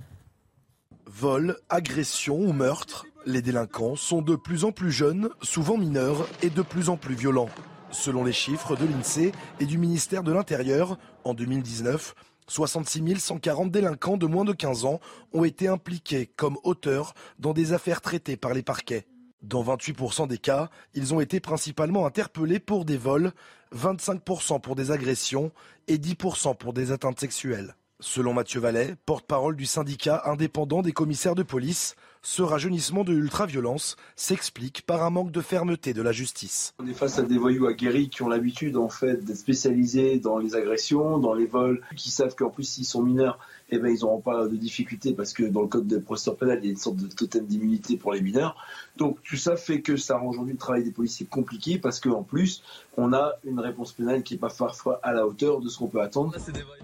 [1.06, 6.50] Vol, agression ou meurtre, les délinquants sont de plus en plus jeunes, souvent mineurs et
[6.50, 7.48] de plus en plus violents.
[7.90, 12.14] Selon les chiffres de l'INSEE et du ministère de l'Intérieur, en 2019,
[12.48, 15.00] 66 140 délinquants de moins de 15 ans
[15.32, 19.06] ont été impliqués comme auteurs dans des affaires traitées par les parquets.
[19.40, 23.32] Dans 28% des cas, ils ont été principalement interpellés pour des vols,
[23.74, 25.50] 25% pour des agressions
[25.88, 27.74] et 10% pour des atteintes sexuelles.
[28.04, 33.94] Selon Mathieu Vallet, porte-parole du syndicat indépendant des commissaires de police, ce rajeunissement de l'ultraviolence
[34.16, 36.74] s'explique par un manque de fermeté de la justice.
[36.80, 40.38] On est face à des voyous aguerris qui ont l'habitude en fait d'être spécialisés dans
[40.38, 43.38] les agressions, dans les vols, qui savent qu'en plus s'ils sont mineurs,
[43.74, 46.58] eh ben, ils n'auront pas de difficultés parce que dans le code de procédure pénale,
[46.60, 48.54] il y a une sorte de totem d'immunité pour les mineurs.
[48.98, 52.22] Donc tout ça fait que ça rend aujourd'hui le travail des policiers compliqué parce qu'en
[52.22, 52.62] plus,
[52.98, 55.88] on a une réponse pénale qui n'est pas parfois à la hauteur de ce qu'on
[55.88, 56.36] peut attendre.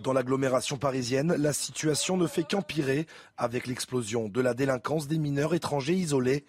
[0.03, 5.55] Dans l'agglomération parisienne, la situation ne fait qu'empirer avec l'explosion de la délinquance des mineurs
[5.55, 6.47] étrangers isolés.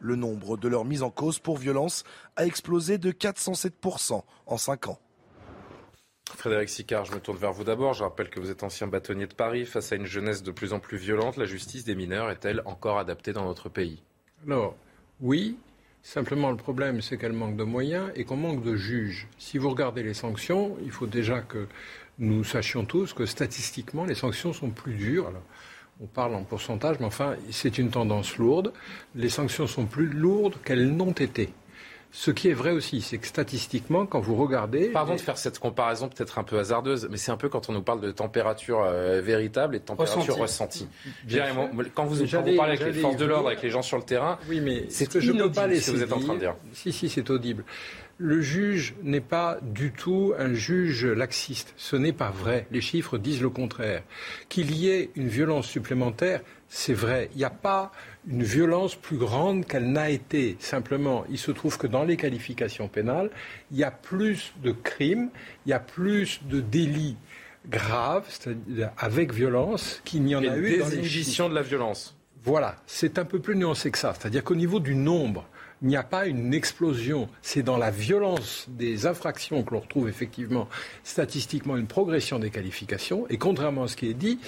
[0.00, 2.04] Le nombre de leurs mises en cause pour violence
[2.36, 4.98] a explosé de 407% en 5 ans.
[6.36, 7.94] Frédéric Sicard, je me tourne vers vous d'abord.
[7.94, 9.64] Je rappelle que vous êtes ancien bâtonnier de Paris.
[9.64, 12.98] Face à une jeunesse de plus en plus violente, la justice des mineurs est-elle encore
[12.98, 14.02] adaptée dans notre pays?
[14.46, 14.76] Alors,
[15.20, 15.56] oui.
[16.04, 19.28] Simplement, le problème, c'est qu'elle manque de moyens et qu'on manque de juges.
[19.38, 21.68] Si vous regardez les sanctions, il faut déjà que
[22.18, 25.32] nous sachions tous que statistiquement, les sanctions sont plus dures.
[26.00, 28.72] on parle en pourcentage, mais enfin, c'est une tendance lourde.
[29.14, 31.52] Les sanctions sont plus lourdes qu'elles n'ont été.
[32.14, 34.90] Ce qui est vrai aussi, c'est que statistiquement, quand vous regardez...
[34.90, 37.72] Pardon de faire cette comparaison peut-être un peu hasardeuse, mais c'est un peu quand on
[37.72, 40.86] nous parle de température euh, véritable et de température ressentie.
[41.94, 44.60] quand vous, parlez avec les forces de l'ordre, avec les gens sur le terrain, oui,
[44.60, 46.34] mais c'est ce que je ne peux pas laisser ce que vous êtes en train
[46.34, 46.54] de dire.
[46.74, 47.64] Si, si, c'est audible.
[48.18, 51.72] Le juge n'est pas du tout un juge laxiste.
[51.78, 52.66] Ce n'est pas vrai.
[52.70, 54.02] Les chiffres disent le contraire.
[54.50, 57.30] Qu'il y ait une violence supplémentaire, c'est vrai.
[57.32, 57.90] Il n'y a pas
[58.28, 60.56] une violence plus grande qu'elle n'a été.
[60.60, 63.30] Simplement, il se trouve que dans les qualifications pénales,
[63.70, 65.30] il y a plus de crimes,
[65.66, 67.16] il y a plus de délits
[67.68, 72.16] graves, c'est-à-dire avec violence, qu'il n'y en a eu dans les de la violence.
[72.44, 74.14] Voilà, c'est un peu plus nuancé que ça.
[74.18, 75.46] C'est-à-dire qu'au niveau du nombre,
[75.82, 77.28] il n'y a pas une explosion.
[77.42, 80.68] C'est dans la violence des infractions que l'on retrouve effectivement
[81.02, 83.26] statistiquement une progression des qualifications.
[83.28, 84.38] Et contrairement à ce qui est dit,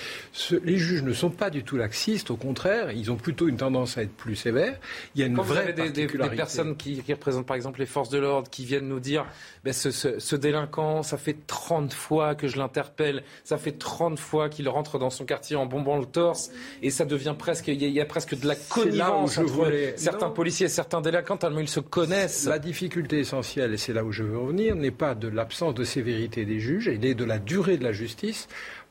[0.63, 2.31] les juges ne sont pas du tout laxistes.
[2.31, 4.79] Au contraire, ils ont plutôt une tendance à être plus sévères.
[5.15, 8.19] Il y a une vraie des, des, personnes qui, représentent par exemple les forces de
[8.19, 9.27] l'ordre qui viennent nous dire
[9.65, 14.49] ben, ce, ce, délinquant, ça fait 30 fois que je l'interpelle, ça fait 30 fois
[14.49, 16.51] qu'il rentre dans son quartier en bombant le torse,
[16.83, 20.69] et ça devient presque, il y, a presque de la connivence entre certains policiers et
[20.69, 22.47] certains délinquants quand ils se connaissent.
[22.47, 25.85] La difficulté essentielle, et c'est là où je veux revenir, n'est pas de l'absence de
[25.85, 28.49] sévérité des juges, elle est de la durée de la justice,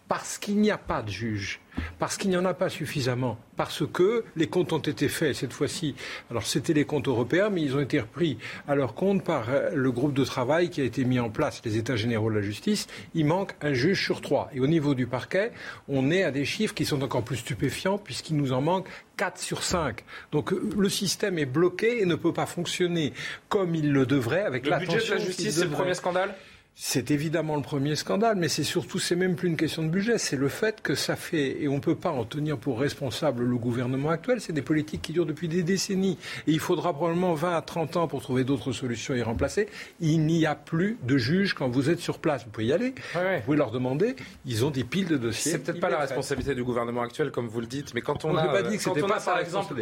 [0.07, 1.59] parce qu'il n'y a pas de juge
[1.99, 5.53] parce qu'il n'y en a pas suffisamment, parce que les comptes ont été faits cette
[5.53, 5.95] fois-ci.
[6.29, 8.37] Alors c'était les comptes européens, mais ils ont été repris
[8.67, 11.61] à leur compte par euh, le groupe de travail qui a été mis en place,
[11.65, 12.87] les États généraux de la justice.
[13.13, 14.49] Il manque un juge sur trois.
[14.53, 15.51] Et au niveau du parquet,
[15.87, 18.87] on est à des chiffres qui sont encore plus stupéfiants, puisqu'il nous en manque
[19.17, 20.03] 4 sur 5.
[20.31, 23.13] Donc euh, le système est bloqué et ne peut pas fonctionner
[23.49, 26.35] comme il le devrait avec Le budget de la justice, c'est le premier scandale?
[26.75, 30.17] C'est évidemment le premier scandale, mais c'est surtout, c'est même plus une question de budget,
[30.17, 33.43] c'est le fait que ça fait, et on ne peut pas en tenir pour responsable
[33.43, 36.17] le gouvernement actuel, c'est des politiques qui durent depuis des décennies.
[36.47, 39.69] Et il faudra probablement 20 à 30 ans pour trouver d'autres solutions et remplacer.
[39.99, 42.43] Il n'y a plus de juges quand vous êtes sur place.
[42.43, 45.51] Vous pouvez y aller, vous pouvez leur demander, ils ont des piles de dossiers.
[45.51, 48.35] C'est peut-être pas la responsabilité du gouvernement actuel, comme vous le dites, mais quand on,
[48.35, 48.47] a.
[48.47, 49.75] pas dit que c'était pas par exemple.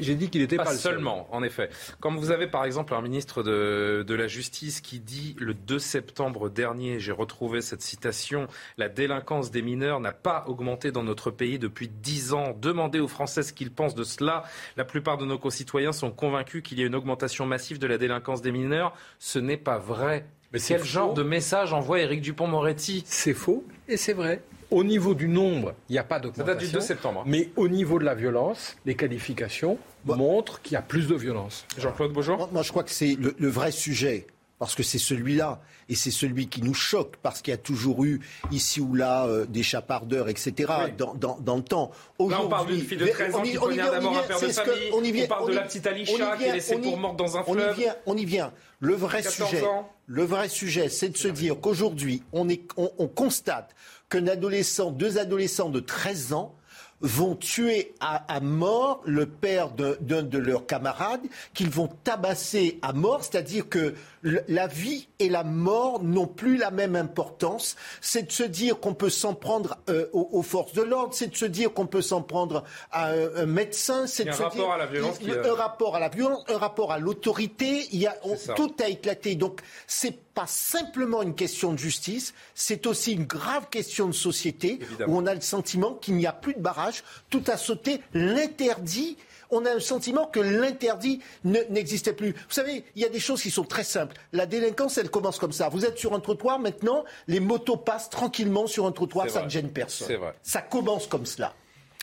[0.00, 1.70] J'ai dit qu'il était pas, pas seulement, en effet.
[2.00, 5.78] Quand vous avez par exemple un ministre de, de la Justice qui dit le 2
[5.78, 8.46] septembre, dernier, j'ai retrouvé cette citation,
[8.78, 12.56] la délinquance des mineurs n'a pas augmenté dans notre pays depuis dix ans.
[12.60, 14.44] Demandez aux Français ce qu'ils pensent de cela.
[14.76, 17.98] La plupart de nos concitoyens sont convaincus qu'il y a une augmentation massive de la
[17.98, 18.94] délinquance des mineurs.
[19.18, 20.26] Ce n'est pas vrai.
[20.52, 24.42] Mais quel genre de message envoie Éric Dupont-Moretti C'est faux et c'est vrai.
[24.70, 26.46] Au niveau du nombre, il n'y a pas d'augmentation.
[26.46, 27.22] Ça date du 2 septembre.
[27.26, 31.66] Mais au niveau de la violence, les qualifications montrent qu'il y a plus de violence.
[31.78, 32.36] Jean-Claude Beaujour?
[32.38, 34.26] Moi, moi, je crois que c'est le, le vrai sujet
[34.58, 38.04] parce que c'est celui-là, et c'est celui qui nous choque, parce qu'il y a toujours
[38.04, 41.90] eu ici ou là euh, des chapardeurs, etc., dans, dans, dans, le temps.
[42.20, 44.90] Là, on parle d'une fille de 13 ans qui poignarde d'abord un père de famille,
[44.92, 47.16] on, y vient, on parle on de la petite Alicia qui est laissée pour morte
[47.16, 47.56] dans un fleuve.
[47.56, 48.52] On y vient, on y vient.
[48.80, 49.62] Le vrai sujet,
[50.06, 53.74] le vrai sujet, c'est de se dire qu'aujourd'hui, on, est, on, on constate
[54.08, 56.54] qu'un adolescent, deux adolescents de 13 ans,
[57.04, 61.20] vont tuer à, mort le père d'un de, leurs camarades,
[61.52, 66.70] qu'ils vont tabasser à mort, c'est-à-dire que la vie et la mort n'ont plus la
[66.70, 67.76] même importance.
[68.00, 71.36] C'est de se dire qu'on peut s'en prendre euh, aux, forces de l'ordre, c'est de
[71.36, 74.70] se dire qu'on peut s'en prendre à un, médecin, c'est de un se rapport dire
[74.70, 77.86] à la violence un rapport à la violence, un rapport à l'autorité.
[77.92, 78.16] Il y a
[78.56, 79.34] tout a éclaté.
[79.34, 84.80] Donc c'est pas simplement une question de justice, c'est aussi une grave question de société
[85.06, 89.16] où on a le sentiment qu'il n'y a plus de barrage, tout a sauté, l'interdit
[89.54, 92.32] on a un sentiment que l'interdit n'existait plus.
[92.32, 94.16] Vous savez, il y a des choses qui sont très simples.
[94.32, 95.68] La délinquance, elle commence comme ça.
[95.68, 99.48] Vous êtes sur un trottoir, maintenant, les motos passent tranquillement sur un trottoir, ça ne
[99.48, 100.16] gêne personne.
[100.16, 100.34] Vrai.
[100.42, 101.54] Ça commence comme cela.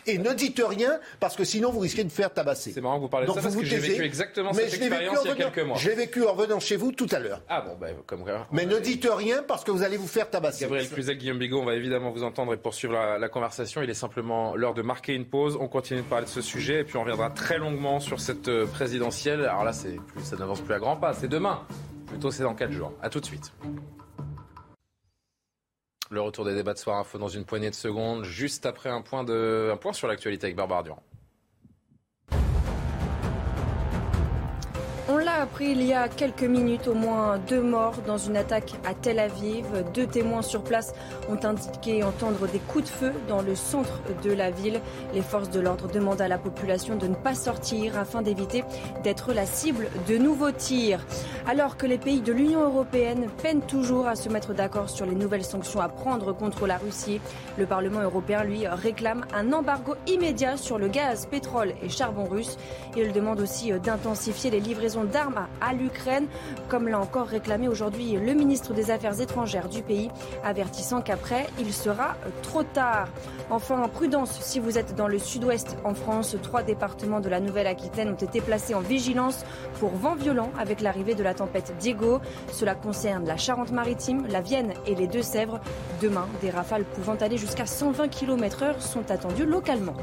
[0.07, 2.71] Et ne dites rien, parce que sinon vous risquez de faire tabasser.
[2.73, 5.27] C'est marrant que vous parlez de ça, parce que j'ai vécu exactement cette expérience il
[5.27, 5.77] y a quelques mois.
[5.77, 7.41] Je l'ai vécu en revenant chez vous tout à l'heure.
[7.49, 10.61] Ah bon, ben, comme Mais ne dites rien, parce que vous allez vous faire tabasser.
[10.65, 13.81] Gabriel Cluzel, Guillaume Bigot, on va évidemment vous entendre et poursuivre la, la conversation.
[13.81, 15.57] Il est simplement l'heure de marquer une pause.
[15.59, 18.47] On continue de parler de ce sujet, et puis on reviendra très longuement sur cette
[18.47, 19.41] euh, présidentielle.
[19.41, 19.71] Alors là,
[20.07, 21.61] plus, ça n'avance plus à grands pas, c'est demain.
[22.07, 22.93] Plutôt, c'est dans quatre jours.
[23.01, 23.51] À tout de suite.
[26.11, 29.01] Le retour des débats de Soir Info dans une poignée de secondes, juste après un
[29.01, 31.01] point, un point sur l'actualité avec Barbara Durand.
[35.09, 38.73] On l'a appris il y a quelques minutes, au moins deux morts dans une attaque
[38.85, 39.65] à Tel Aviv.
[39.95, 40.93] Deux témoins sur place
[41.27, 44.79] ont indiqué entendre des coups de feu dans le centre de la ville.
[45.13, 48.63] Les forces de l'ordre demandent à la population de ne pas sortir afin d'éviter
[49.03, 51.03] d'être la cible de nouveaux tirs.
[51.47, 55.15] Alors que les pays de l'Union européenne peinent toujours à se mettre d'accord sur les
[55.15, 57.19] nouvelles sanctions à prendre contre la Russie,
[57.57, 62.57] le Parlement européen, lui, réclame un embargo immédiat sur le gaz, pétrole et charbon russe.
[62.95, 66.27] Il demande aussi d'intensifier les livraisons d'armes à l'Ukraine,
[66.69, 70.09] comme l'a encore réclamé aujourd'hui le ministre des Affaires étrangères du pays,
[70.43, 73.07] avertissant qu'après, il sera trop tard.
[73.49, 78.09] Enfin, prudence, si vous êtes dans le sud-ouest en France, trois départements de la Nouvelle-Aquitaine
[78.09, 79.45] ont été placés en vigilance
[79.79, 82.19] pour vent violent avec l'arrivée de la tempête Diego.
[82.51, 85.59] Cela concerne la Charente-Maritime, la Vienne et les Deux-Sèvres.
[86.01, 89.95] Demain, des rafales pouvant aller jusqu'à 120 km/h sont attendues localement.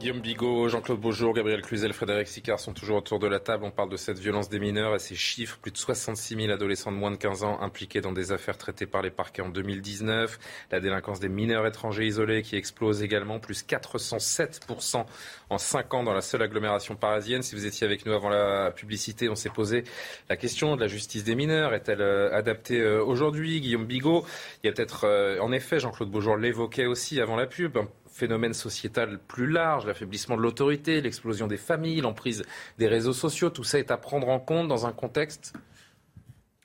[0.00, 3.64] Guillaume Bigot, Jean-Claude Beaujour, Gabriel Cluzel, Frédéric Sicard sont toujours autour de la table.
[3.66, 5.58] On parle de cette violence des mineurs et ces chiffres.
[5.60, 8.86] Plus de 66 000 adolescents de moins de 15 ans impliqués dans des affaires traitées
[8.86, 10.38] par les parquets en 2019.
[10.70, 15.04] La délinquance des mineurs étrangers isolés qui explose également, plus 407%
[15.50, 17.42] en 5 ans dans la seule agglomération parisienne.
[17.42, 19.84] Si vous étiez avec nous avant la publicité, on s'est posé
[20.30, 21.74] la question de la justice des mineurs.
[21.74, 23.60] Est-elle euh, adaptée euh, aujourd'hui?
[23.60, 24.24] Guillaume Bigot,
[24.64, 27.76] il y a peut-être, euh, en effet, Jean-Claude Beaujour l'évoquait aussi avant la pub,
[28.10, 32.42] phénomène sociétal plus large, l'affaiblissement de l'autorité, l'explosion des familles, l'emprise
[32.78, 35.54] des réseaux sociaux, tout ça est à prendre en compte dans un contexte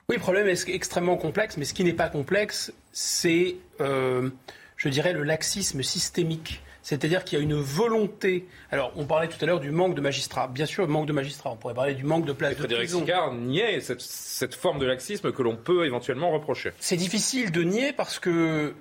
[0.10, 4.30] Oui, le problème est extrêmement complexe, mais ce qui n'est pas complexe, c'est, euh,
[4.76, 8.46] je dirais, le laxisme systémique c'est-à-dire qu'il y a une volonté.
[8.70, 10.48] Alors, on parlait tout à l'heure du manque de magistrats.
[10.48, 11.50] Bien sûr, manque de magistrats.
[11.50, 13.00] On pourrait parler du manque de places de Frédéric prison.
[13.00, 16.74] Sicard niait cette, cette, forme de laxisme que l'on peut éventuellement reprocher.
[16.80, 18.76] C'est difficile de nier parce que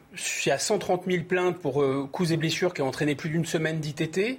[0.44, 3.30] il y a 130 000 plaintes pour euh, coups et blessures qui ont entraîné plus
[3.30, 4.38] d'une semaine d'ITT.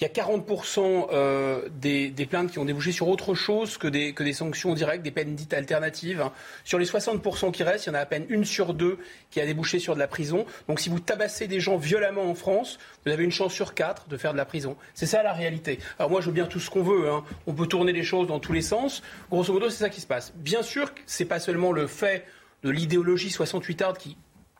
[0.00, 4.12] Il y a 40% euh, des, plaintes qui ont débouché sur autre chose que des,
[4.12, 6.30] que des sanctions directes, des peines dites alternatives.
[6.64, 8.98] Sur les 60% qui restent, il y en a à peine une sur deux
[9.30, 10.46] qui a débouché sur de la prison.
[10.68, 14.08] Donc si vous tabassez des gens violemment en France, vous avez une chance sur quatre
[14.08, 14.76] de faire de la prison.
[14.94, 15.80] C'est ça la réalité.
[15.98, 17.10] Alors moi, je veux bien tout ce qu'on veut.
[17.10, 17.24] Hein.
[17.48, 19.02] On peut tourner les choses dans tous les sens.
[19.32, 20.32] Grosso modo, c'est ça qui se passe.
[20.36, 22.24] Bien sûr, c'est pas seulement le fait
[22.62, 24.16] de l'idéologie 68 art qui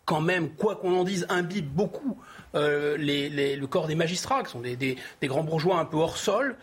[0.09, 2.17] quand même, quoi qu'on en dise, imbibe beaucoup
[2.55, 6.57] euh, le corps des magistrats, qui sont des, grands bourgeois un peu hors sol.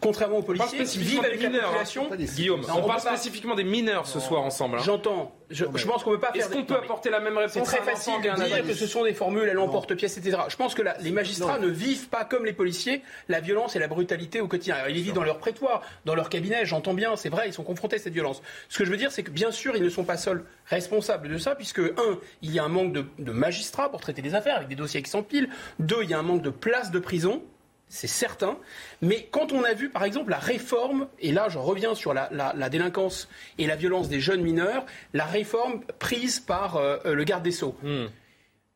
[0.00, 2.08] Contrairement aux policiers qui vivent avec la population.
[2.12, 2.16] Hein.
[2.16, 4.78] Guillaume, on, parle spécifiquement des mineurs ce soir ensemble.
[4.78, 4.82] Hein.
[4.84, 5.34] J'entends.
[5.50, 6.46] Je, pense qu'on peut pas faire.
[6.46, 9.04] Est-ce qu'on peut apporter la même réponse C'est très facile de dire que ce sont
[9.04, 10.38] des formules à l'emporte-pièce, etc.
[10.48, 13.88] Je pense que les magistrats ne vivent pas comme les policiers la violence et la
[13.88, 14.76] brutalité au quotidien.
[14.88, 16.64] ils vivent dans leur prétoire, dans leur cabinet.
[16.64, 18.42] J'entends bien, c'est vrai, ils sont confrontés à cette violence.
[18.68, 21.28] Ce que je veux dire, c'est que bien sûr, ils ne sont pas seuls responsables
[21.28, 24.34] de ça, puisque un, il y a un manque de, de magistrats pour traiter des
[24.34, 25.48] affaires avec des dossiers qui s'empilent.
[25.78, 27.42] Deux, il y a un manque de places de prison
[27.90, 28.56] c'est certain.
[29.02, 32.68] Mais quand on a vu, par exemple, la réforme, et là je reviens sur la,
[32.70, 37.50] délinquance et la violence des jeunes mineurs, la réforme prise par euh, le garde des
[37.50, 37.76] Sceaux.
[37.82, 38.06] Hmm.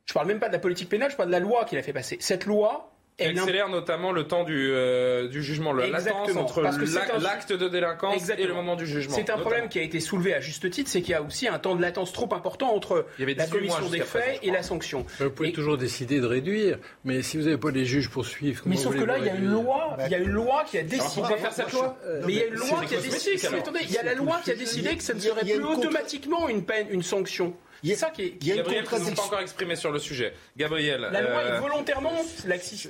[0.05, 1.79] Je ne parle même pas de la politique pénale, je parle de la loi qu'il
[1.79, 2.19] a fait passer.
[2.21, 7.53] Cette loi, elle accélère notamment le temps du, euh, du jugement, la latence entre l'acte
[7.53, 9.15] de délinquance et le moment du jugement.
[9.15, 11.47] C'est un problème qui a été soulevé à juste titre, c'est qu'il y a aussi
[11.47, 15.07] un temps de latence trop important entre la commission des faits et la sanction.
[15.21, 18.63] Vous pouvez toujours décider de réduire, mais si vous n'avez pas les juges poursuivre...
[18.67, 20.79] Mais sauf que là, il y a une loi, il y a une loi qui
[20.79, 21.23] a décidé...
[21.23, 21.97] de faire cette loi
[22.27, 23.41] Mais il y a une loi qui a décidé...
[23.83, 26.65] il y a la loi qui a décidé que ça ne serait plus automatiquement une
[26.65, 27.55] peine, une sanction.
[27.85, 28.35] Il y a ça qui est.
[28.41, 30.33] Il y a Gabriel, pas encore exprimé sur le sujet.
[30.57, 31.07] Gabriel.
[31.13, 32.13] La loi est euh, volontairement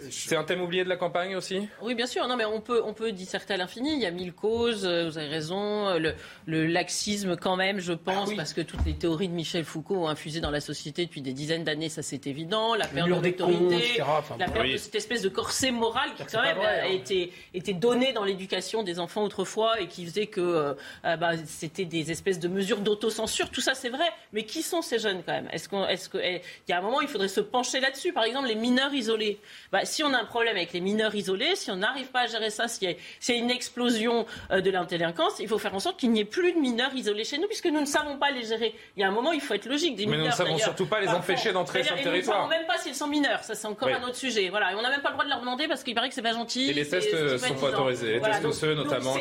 [0.08, 1.68] C'est un thème oublié de la campagne aussi?
[1.82, 2.28] Oui, bien sûr.
[2.28, 3.94] Non, mais on peut, on peut disserter à l'infini.
[3.94, 5.88] Il y a mille causes, euh, vous avez raison.
[5.88, 6.14] Euh, le,
[6.46, 10.04] le laxisme, quand même, je pense, ah parce que toutes les théories de Michel Foucault
[10.04, 12.76] ont infusé dans la société depuis des dizaines d'années, ça c'est évident.
[12.76, 13.98] La perte de l'autorité,
[14.38, 16.88] la perte de cette espèce de corset moral qui, quand même, a hein.
[16.88, 22.12] été, été donné dans l'éducation des enfants autrefois et qui faisait que bah, c'était des
[22.12, 23.50] espèces de mesures d'autocensure.
[23.50, 24.06] Tout ça, c'est vrai.
[24.32, 26.78] Mais qui sont ces jeunes quand même Est-ce qu'on, est-ce que, eh, il y a
[26.78, 28.12] un moment, il faudrait se pencher là-dessus.
[28.12, 29.40] Par exemple, les mineurs isolés.
[29.72, 32.26] Bah, si on a un problème avec les mineurs isolés, si on n'arrive pas à
[32.26, 36.10] gérer ça, y a, une explosion euh, de l'intéléquence, il faut faire en sorte qu'il
[36.10, 38.74] n'y ait plus de mineurs isolés chez nous, puisque nous ne savons pas les gérer.
[38.96, 39.96] Il y a un moment, il faut être logique.
[39.96, 42.42] Des Mais nous ne savons surtout pas les empêcher d'entrer sur le territoire.
[42.42, 43.42] Nous ne savons même pas s'ils sont mineurs.
[43.42, 44.48] Ça, c'est encore un autre sujet.
[44.50, 44.72] Voilà.
[44.72, 46.22] Et on n'a même pas le droit de leur demander parce qu'il paraît que c'est
[46.22, 46.70] pas gentil.
[46.70, 48.14] Et les tests ne sont pas autorisés.
[48.14, 49.16] Les tests osseux, notamment.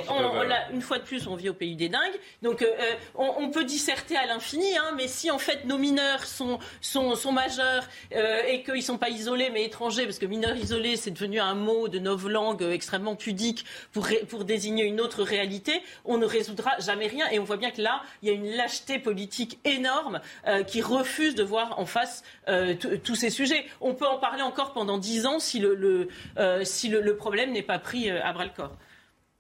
[0.72, 2.20] une fois de plus, on vit au pays des dingues.
[2.42, 6.26] Donc, euh, euh, on, peut disserter à l'infini, hein, mais si en fait nos mineurs
[6.26, 10.56] sont, sont, majeurs euh, et qu'ils ne sont pas isolés mais étrangers, parce que mineurs
[10.56, 15.82] isolés, c'est devenu un mot de langue extrêmement pudique pour, pour désigner une autre réalité,
[16.06, 17.30] on ne résoudra jamais rien.
[17.30, 20.82] Et on voit bien que là, il y a une lâcheté politique énorme euh, qui
[20.82, 23.66] refuse de voir en face euh, tous ces sujets.
[23.82, 26.08] On peut en parler encore pendant dix ans si le,
[26.64, 28.76] si le problème n'est pas pris à bras le corps.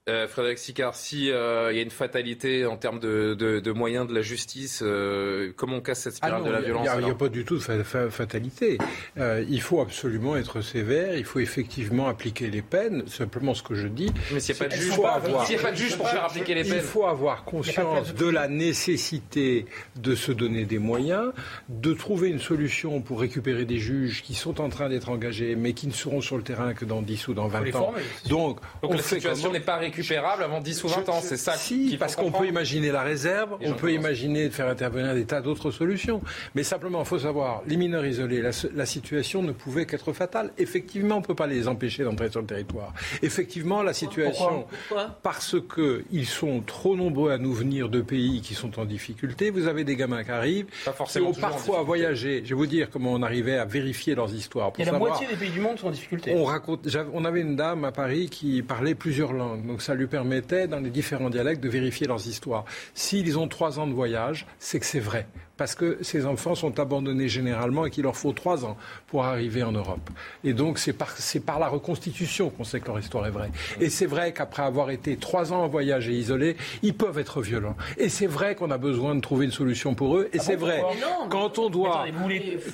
[0.10, 3.72] Euh, Frédéric Sicard, si euh, il y a une fatalité en termes de, de, de
[3.72, 7.06] moyens de la justice, euh, comment on casse cette spirale ah de la violence Il
[7.06, 8.80] n'y a, pas du tout de fatalité.
[9.18, 13.08] Euh, il faut absolument être sévère, il faut effectivement appliquer les peines.
[13.08, 14.12] Simplement, ce que je dis.
[14.34, 16.54] Mais s'il n'y a pas de juge, avoir, a pas de juge pour faire appliquer
[16.54, 16.74] les peines.
[16.74, 21.32] Il faut avoir conscience de la nécessité de se donner des moyens,
[21.70, 25.72] de trouver une solution pour récupérer des juges qui sont en train d'être engagés, mais
[25.72, 27.94] qui ne seront sur le terrain que dans 10 ou dans 20 ans.
[28.28, 31.20] Donc, Donc la situation n'est pas récupérable avant 10 ou 20 ans.
[31.22, 35.14] C'est ça Si, parce qu'on peut imaginer la réserve, on peut imaginer de faire intervenir
[35.14, 36.22] des tas d'autres solutions.
[36.56, 40.52] Mais simplement, il faut savoir, les mineurs isolés, la, situation ne pouvait qu'être fatale.
[40.58, 42.94] Effectivement, on ne peut pas les empêcher d'entrer sur le territoire.
[43.22, 48.54] Effectivement, la situation, Pourquoi parce qu'ils sont trop nombreux à nous venir de pays qui
[48.54, 49.50] sont en difficulté.
[49.50, 50.66] Vous avez des gamins qui arrivent,
[51.08, 52.42] qui ont parfois voyagé.
[52.44, 54.72] Je vais vous dire comment on arrivait à vérifier leurs histoires.
[54.72, 56.34] Pour Et la moitié des pays du monde sont en difficulté.
[56.36, 59.66] On, raconte, on avait une dame à Paris qui parlait plusieurs langues.
[59.66, 62.66] Donc ça lui permettait, dans les différents dialectes, de vérifier leurs histoires.
[62.94, 66.80] S'ils ont trois ans de voyage, c'est que c'est vrai parce que ces enfants sont
[66.80, 68.76] abandonnés généralement et qu'il leur faut trois ans
[69.08, 70.10] pour arriver en Europe.
[70.44, 71.14] Et donc c'est par,
[71.46, 73.52] par, la reconstitution qu'on sait que leur histoire est vraie.
[73.80, 77.42] Et c'est vrai qu'après avoir été trois ans en voyage et isolés, ils peuvent être
[77.42, 77.76] violents.
[77.98, 80.30] Et c'est vrai qu'on a besoin de trouver une solution pour eux.
[80.34, 80.84] Et ah c'est vrai,
[81.30, 82.06] quand on doit,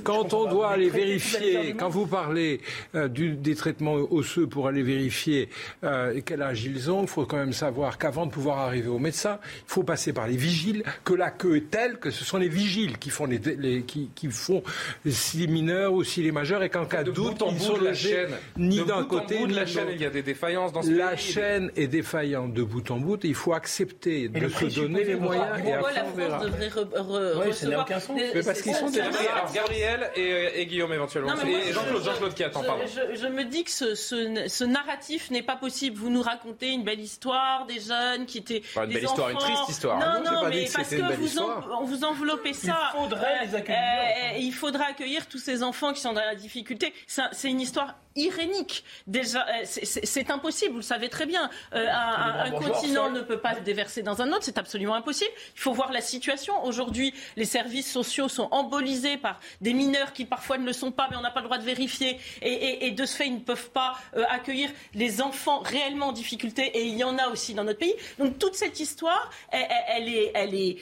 [0.04, 2.62] quand on doit aller vérifier, quand vous parlez
[2.96, 5.50] euh, du, des traitements osseux pour aller vérifier
[5.84, 9.00] euh, quel âge ils ont, il faut quand même savoir qu'avant de pouvoir arriver au
[9.00, 12.38] médecin, il faut passer par les vigiles, que la queue est telle que ce sont
[12.38, 12.69] les vigiles
[13.00, 13.40] qui font les,
[13.84, 14.64] qui, qui, font
[15.08, 18.28] si les mineurs ou si les majeurs et qu'en cas de doute, ils sont logés
[18.58, 19.88] ni d'un côté ni de la chaîne.
[19.92, 23.24] Il y a des défaillances dans ce La chaîne est défaillante de bout en bout
[23.26, 27.54] et il faut accepter de se donner les moyens et après la France devrait re,
[27.54, 28.20] ça n'a aucun sens.
[28.46, 31.34] parce qu'ils sont Alors Gabriel et, Guillaume éventuellement.
[31.46, 32.84] et Jean-Claude Jean qui attend, pardon.
[32.86, 35.98] Je, me dis que ce, narratif n'est pas possible.
[35.98, 38.62] Vous nous racontez une belle histoire des jeunes qui étaient.
[38.74, 40.00] Pas une belle histoire, une triste histoire.
[40.00, 43.80] Non, non, mais parce que vous, vous enveloppez ça il faudrait les accueillir.
[43.80, 46.94] Euh, il faudra accueillir tous ces enfants qui sont dans la difficulté.
[47.08, 48.84] C'est une histoire irénique.
[49.08, 51.50] Déjà, euh, c'est impossible, vous le savez très bien.
[51.74, 55.32] Euh, un, continent ne peut pas se déverser dans un autre, c'est absolument impossible.
[55.56, 56.64] Il faut voir la situation.
[56.66, 61.08] Aujourd'hui, les services sociaux sont embolisés par des mineurs qui parfois ne le sont pas,
[61.10, 62.20] mais on n'a pas le droit de vérifier.
[62.42, 66.66] Et, de ce fait, ils ne peuvent pas euh, accueillir les enfants réellement en difficulté.
[66.78, 67.94] Et il y en a aussi dans notre pays.
[68.18, 70.78] Donc toute cette histoire, elle, est, elle, est,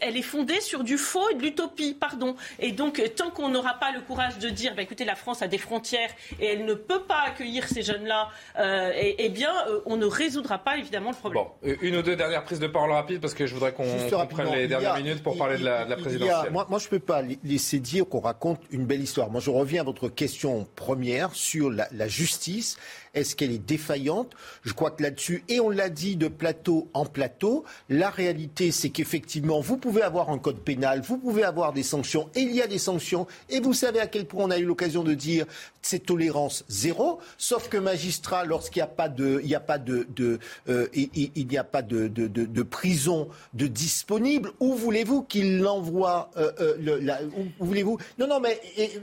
[0.00, 2.36] elle, est fondée sur du faux et de l'utopie, pardon.
[2.58, 5.48] Et donc, tant qu'on n'aura pas le courage de dire, bah, écoutez, la France a
[5.48, 6.10] des frontières
[6.40, 8.28] et elle ne peut pas accueillir ces jeunes-là,
[8.58, 9.52] eh, bien,
[9.86, 11.44] on ne résoudra pas évidemment le problème.
[11.44, 13.84] Bon, une ou deux dernières prises de parole rapides parce que je voudrais qu'on
[14.26, 16.52] prenne les dernières minutes pour parler de la, présidentielle.
[16.52, 19.30] moi, moi, je ne peux pas laisser dire qu'on raconte une belle histoire.
[19.30, 22.76] Moi, je reviens à votre question première sur la, la justice.
[23.14, 24.32] Est-ce qu'elle est défaillante?
[24.62, 28.88] Je crois que là-dessus, et on l'a dit de plateau en plateau, la réalité, c'est
[28.88, 32.62] qu'effectivement, vous pouvez avoir un code pénal, vous pouvez avoir des sanctions, et il y
[32.62, 35.44] a des sanctions, et vous savez à quel point on a eu l'occasion de dire
[35.82, 39.78] c'est tolérance zéro, sauf que magistrat, lorsqu'il n'y a pas de, il n'y a pas
[39.78, 40.38] de, de
[40.68, 46.30] euh, il, n'y a pas de, de, de, prison de disponible, où voulez-vous qu'il l'envoie
[46.36, 47.28] euh, euh,
[47.60, 47.98] Où voulez-vous?
[48.18, 48.60] Non, non, mais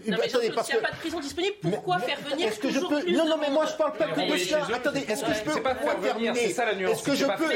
[0.07, 2.59] non, mais attendez, parce s'il n'y a pas de prison disponible, pourquoi faire venir est-ce
[2.59, 4.67] que je peux Non, non, mais moi je parle pas que de ça.
[4.71, 6.91] Attendez, est-ce que je peux pas faire venir C'est ça la nuance.
[6.91, 7.49] Est-ce que je peux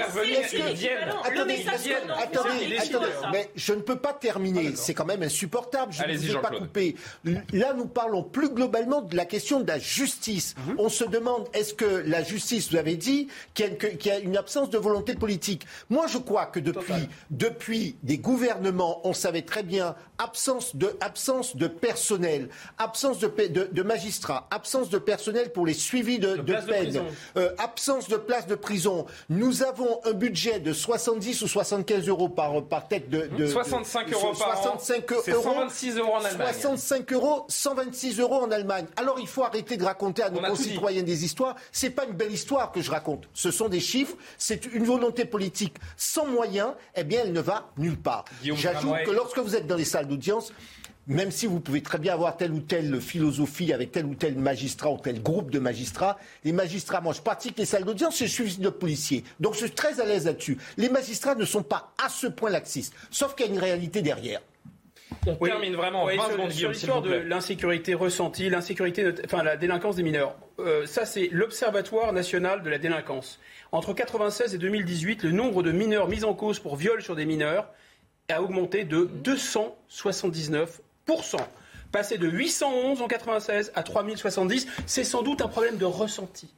[1.23, 3.07] Attendez, attendez, attendez.
[3.31, 4.75] Mais je ne peux pas terminer.
[4.75, 5.93] C'est quand même insupportable.
[5.93, 6.95] Je ne peux pas couper.
[7.23, 10.55] Là, nous parlons plus globalement de la question de la justice.
[10.67, 10.75] Mhm.
[10.79, 14.69] On se demande est-ce que la justice, vous avez dit, qu'il y a une absence
[14.69, 15.65] de volonté politique?
[15.89, 21.55] Moi, je crois que depuis, depuis des gouvernements, on savait très bien absence de, absence
[21.55, 26.53] de personnel, absence de, de, de magistrats, absence de personnel pour les suivis de, de,
[26.65, 27.03] peine,
[27.37, 29.05] euh, absence de place de prison.
[29.29, 34.13] Nous avons un budget de 70 ou 75 euros par, par tête de, de 65
[34.13, 35.15] euros par 65 an.
[35.27, 36.53] euros, 126 euros en Allemagne.
[36.53, 38.85] 65 euros, 126 euros en Allemagne.
[38.95, 41.55] Alors il faut arrêter de raconter à nos concitoyens des histoires.
[41.71, 43.27] C'est pas une belle histoire que je raconte.
[43.33, 44.15] Ce sont des chiffres.
[44.37, 46.73] C'est une volonté politique sans moyens.
[46.95, 48.25] Eh bien, elle ne va nulle part.
[48.43, 50.53] J'ajoute que lorsque vous êtes dans les salles d'audience,
[51.07, 54.37] même si vous pouvez très bien avoir telle ou telle philosophie avec tel ou tel
[54.37, 58.25] magistrat ou tel groupe de magistrats, les magistrats, moi je pratique les salles d'audience, je
[58.25, 59.25] suis de policier.
[59.39, 60.57] Donc je suis très à l'aise là-dessus.
[60.77, 64.01] Les magistrats ne sont pas à ce point laxistes, sauf qu'il y a une réalité
[64.01, 64.41] derrière.
[65.27, 66.03] On termine vraiment.
[66.03, 70.85] En 20 secondes, Sur l'histoire de l'insécurité ressentie, l'insécurité, enfin la délinquance des mineurs, euh,
[70.85, 73.39] ça c'est l'Observatoire national de la délinquance.
[73.71, 77.25] Entre 1996 et 2018, le nombre de mineurs mis en cause pour viol sur des
[77.25, 77.67] mineurs
[78.29, 80.79] a augmenté de 279%
[81.91, 86.51] Passer de 811 en 96 à 3070, c'est sans doute un problème de ressenti.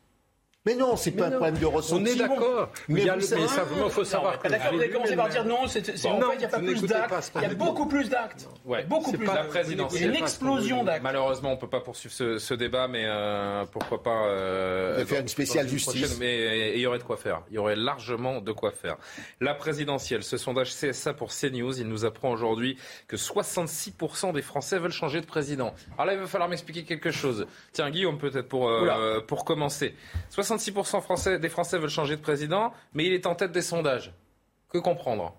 [0.65, 2.01] Mais non, c'est pas un problème de ressenti.
[2.01, 2.69] On est d'accord.
[2.87, 4.39] Mais, il simplement, faut savoir.
[4.41, 7.31] D'accord, vous avez commencé par dire non, en fait, il n'y a pas plus d'actes.
[7.35, 8.47] Il y a beaucoup plus d'actes.
[8.87, 9.57] beaucoup plus d'actes.
[9.69, 11.03] Il y a une explosion d'actes.
[11.03, 14.25] Malheureusement, on ne peut pas poursuivre ce, débat, mais euh, pourquoi pas.
[14.27, 16.17] Euh, faire une spéciale justice.
[16.19, 17.41] mais il y aurait de quoi faire.
[17.49, 18.97] Il y aurait largement de quoi faire.
[19.41, 24.79] La présidentielle, ce sondage CSA pour CNews, il nous apprend aujourd'hui que 66% des Français
[24.79, 25.73] veulent changer de président.
[25.93, 27.45] Alors là, il va falloir m'expliquer quelque chose.
[27.73, 29.93] Tiens, Guillaume, peut-être pour, euh, pour commencer.
[30.31, 30.54] 66%
[31.01, 34.13] français, des Français veulent changer de président, mais il est en tête des sondages.
[34.69, 35.35] Que comprendre?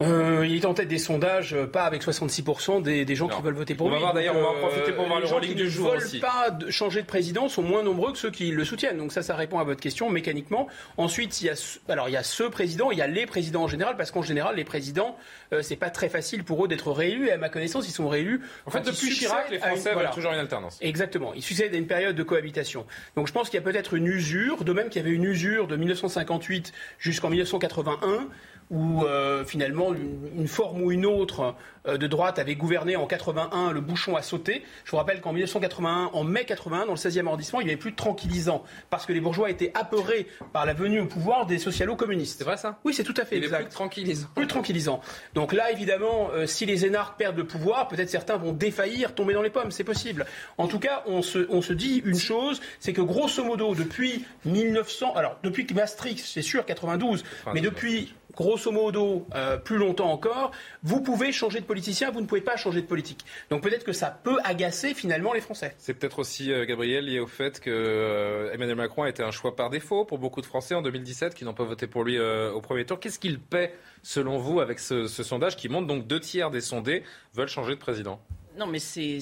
[0.00, 3.42] Euh, il est en tête des sondages, euh, pas avec 66% des, des gens qui
[3.42, 3.96] veulent voter pour lui.
[3.96, 6.18] On va voir d'ailleurs, on va en profiter pour voir le rolling du jour aussi.
[6.18, 8.96] ne veulent pas changer de président sont moins nombreux que ceux qui le soutiennent.
[8.96, 10.68] Donc ça, ça répond à votre question mécaniquement.
[10.98, 11.54] Ensuite, il y a,
[11.88, 14.22] alors il y a ce président, il y a les présidents en général, parce qu'en
[14.22, 15.16] général, les présidents,
[15.52, 17.26] euh, c'est pas très facile pour eux d'être réélus.
[17.26, 18.40] Et à ma connaissance, ils sont réélus.
[18.66, 20.78] En fait, depuis Chirac, les Français veulent toujours une alternance.
[20.80, 21.34] Exactement.
[21.34, 22.86] Ils succèdent à une période de cohabitation.
[23.16, 25.24] Donc je pense qu'il y a peut-être une usure, de même qu'il y avait une
[25.24, 28.28] usure de 1958 jusqu'en 1981
[28.70, 31.54] où euh, finalement une, forme ou une autre
[31.86, 34.62] euh, de droite avait gouverné en 81, le bouchon a sauté.
[34.84, 37.78] Je vous rappelle qu'en 1981, en mai 81, dans le 16e arrondissement, il n'y avait
[37.78, 41.58] plus de tranquillisant parce que les bourgeois étaient apeurés par la venue au pouvoir des
[41.58, 42.38] socialo-communistes.
[42.38, 42.78] C'est vrai ça?
[42.84, 43.64] Oui, c'est tout à fait il exact.
[43.64, 44.28] Plus tranquillisant.
[44.34, 45.00] Plus tranquillisant.
[45.34, 49.32] Donc là, évidemment, euh, si les énarques perdent le pouvoir, peut-être certains vont défaillir, tomber
[49.32, 50.26] dans les pommes, c'est possible.
[50.58, 54.26] En tout cas, on se, on se dit une chose, c'est que grosso modo, depuis
[54.44, 60.52] 1900, alors depuis Maastricht, c'est sûr, 92, mais depuis grosso modo, euh, plus longtemps encore,
[60.84, 63.24] vous pouvez changer de politicien, vous ne pouvez pas changer de politique.
[63.50, 65.74] Donc peut-être que ça peut agacer finalement les Français.
[65.78, 69.32] C'est peut-être aussi, euh, Gabriel, lié au fait que euh, Emmanuel Macron a été un
[69.32, 72.18] choix par défaut pour beaucoup de Français en 2017 qui n'ont pas voté pour lui
[72.20, 73.00] au premier tour.
[73.00, 76.60] Qu'est-ce qu'il paie, selon vous, avec ce, ce sondage qui montre donc deux tiers des
[76.60, 77.02] sondés
[77.34, 78.20] veulent changer de président?
[78.58, 79.20] Non, mais c'est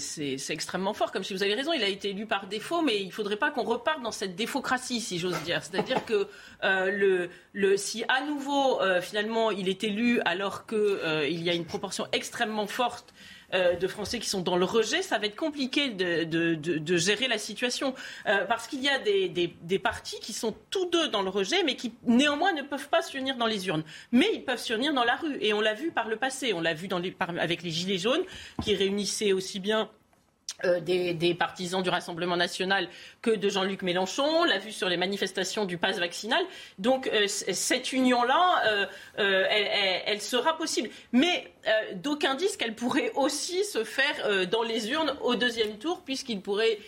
[0.48, 1.12] extrêmement fort.
[1.12, 3.36] Comme si vous avez raison, il a été élu par défaut, mais il ne faudrait
[3.36, 5.62] pas qu'on reparte dans cette défocratie, si j'ose dire.
[5.62, 6.26] C'est-à-dire que
[6.64, 11.50] euh, le, le, si à nouveau, euh, finalement, il est élu alors qu'il euh, y
[11.50, 13.12] a une proportion extrêmement forte
[13.52, 17.94] de Français qui sont dans le rejet, ça va être compliqué de, gérer la situation.
[18.26, 21.76] Euh, parce qu'il y a des, partis qui sont tous deux dans le rejet, mais
[21.76, 23.84] qui néanmoins ne peuvent pas s'unir dans les urnes.
[24.12, 25.36] Mais ils peuvent s'unir dans la rue.
[25.40, 26.52] Et on l'a vu par le passé.
[26.52, 26.88] On l'a vu
[27.38, 28.22] avec les Gilets jaunes,
[28.62, 29.90] qui réunissaient aussi bien
[30.64, 32.88] euh, des, partisans du Rassemblement national
[33.20, 36.42] que de Jean-Luc Mélenchon, on l'a vu sur les manifestations du pass vaccinal.
[36.78, 38.86] Donc euh, cette union-là,
[39.18, 39.44] euh,
[40.06, 40.88] elle, sera possible.
[41.12, 41.52] Mais
[41.96, 46.78] d'aucuns disent qu'elle pourrait aussi se faire dans les urnes au deuxième tour, puisqu'il pourrait,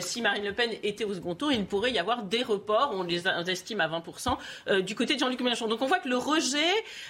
[0.00, 3.02] si Marine Le Pen était au second tour, il pourrait y avoir des reports, on
[3.02, 5.68] les estime à 20%, du côté de Jean-Luc Mélenchon.
[5.68, 6.58] Donc on voit que le rejet...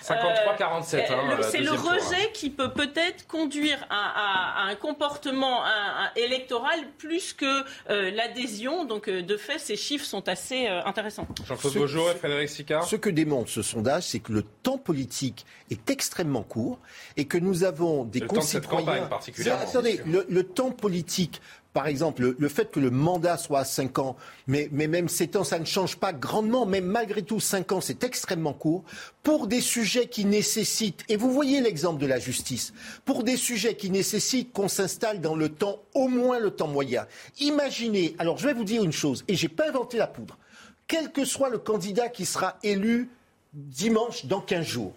[0.03, 1.13] 53-47.
[1.13, 1.77] Hein, c'est le hein.
[1.77, 5.65] rejet qui peut peut-être conduire à, un comportement...
[5.65, 8.85] Un, électorale plus que euh, l'adhésion.
[8.85, 11.27] Donc, euh, de fait, ces chiffres sont assez euh, intéressants.
[11.47, 12.85] Jean-Claude Beaujour et Frédéric Sicard.
[12.85, 16.79] Ce que démontre ce sondage, c'est que le temps politique est extrêmement court
[17.17, 19.07] et que nous avons des le concitoyens.
[19.07, 21.41] Temps de Attendez, le, temps politique
[21.75, 24.17] par exemple, le, fait que le mandat soit à 5 ans,
[24.47, 28.05] mais, même 7 ans, ça ne change pas grandement, mais malgré tout, 5 ans, c'est
[28.05, 28.85] extrêmement court,
[29.23, 32.73] pour des sujets qui nécessitent, et vous voyez l'exemple de la justice,
[33.05, 37.07] pour des sujets qui nécessitent qu'on s'installe dans le temps, au moins le temps moyen.
[37.39, 40.39] Imaginez, alors je vais vous dire une chose, et je n'ai pas inventé la poudre,
[40.87, 43.11] quel que soit le candidat qui sera élu
[43.53, 44.95] dimanche dans 15 jours,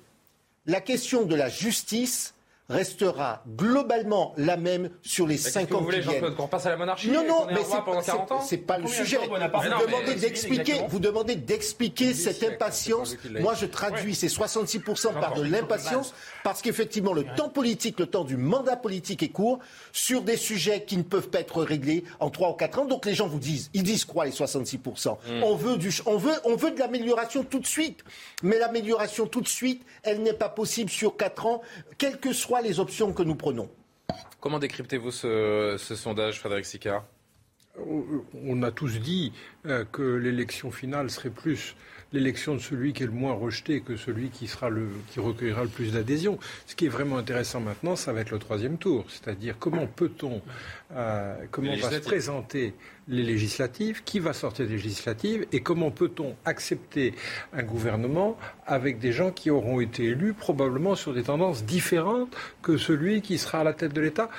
[0.65, 2.33] la question de la justice
[2.71, 6.77] restera globalement la même sur les 50 ans vous voulez, qui Qu'on passe à la
[6.77, 7.61] monarchie Non, non, mais
[8.41, 9.17] c'est pas le sujet.
[9.17, 13.17] Vous demandez d'expliquer, vous demandez d'expliquer cette impatience.
[13.39, 16.13] Moi, je traduis ces 66% par de l'impatience
[16.43, 19.59] parce qu'effectivement, le temps politique, le temps du mandat politique est court
[19.91, 22.85] sur des sujets qui ne peuvent pas être réglés en 3 ou 4 ans.
[22.85, 25.43] Donc les gens vous disent, ils disent quoi les 66% mm.
[25.43, 28.03] On veut du, on veut, on veut de l'amélioration tout de suite.
[28.43, 31.61] Mais l'amélioration tout de suite, elle n'est pas possible sur 4 ans,
[31.97, 33.69] quelles que les options que nous prenons.
[34.39, 37.05] Comment décryptez-vous ce, sondage, Frédéric Sicard?
[37.77, 39.31] On a tous dit
[39.65, 41.75] euh, que l'élection finale serait plus
[42.11, 45.63] l'élection de celui qui est le moins rejeté que celui qui, sera le, qui recueillera
[45.63, 46.37] le plus d'adhésion.
[46.65, 49.05] Ce qui est vraiment intéressant maintenant, ça va être le troisième tour.
[49.07, 50.41] C'est-à-dire comment peut-on,
[50.93, 52.73] euh, comment va se présenter
[53.11, 57.13] les législatives, qui va sortir des législatives et comment peut-on accepter
[57.53, 62.77] un gouvernement avec des gens qui auront été élus probablement sur des tendances différentes que
[62.77, 64.29] celui qui sera à la tête de l'État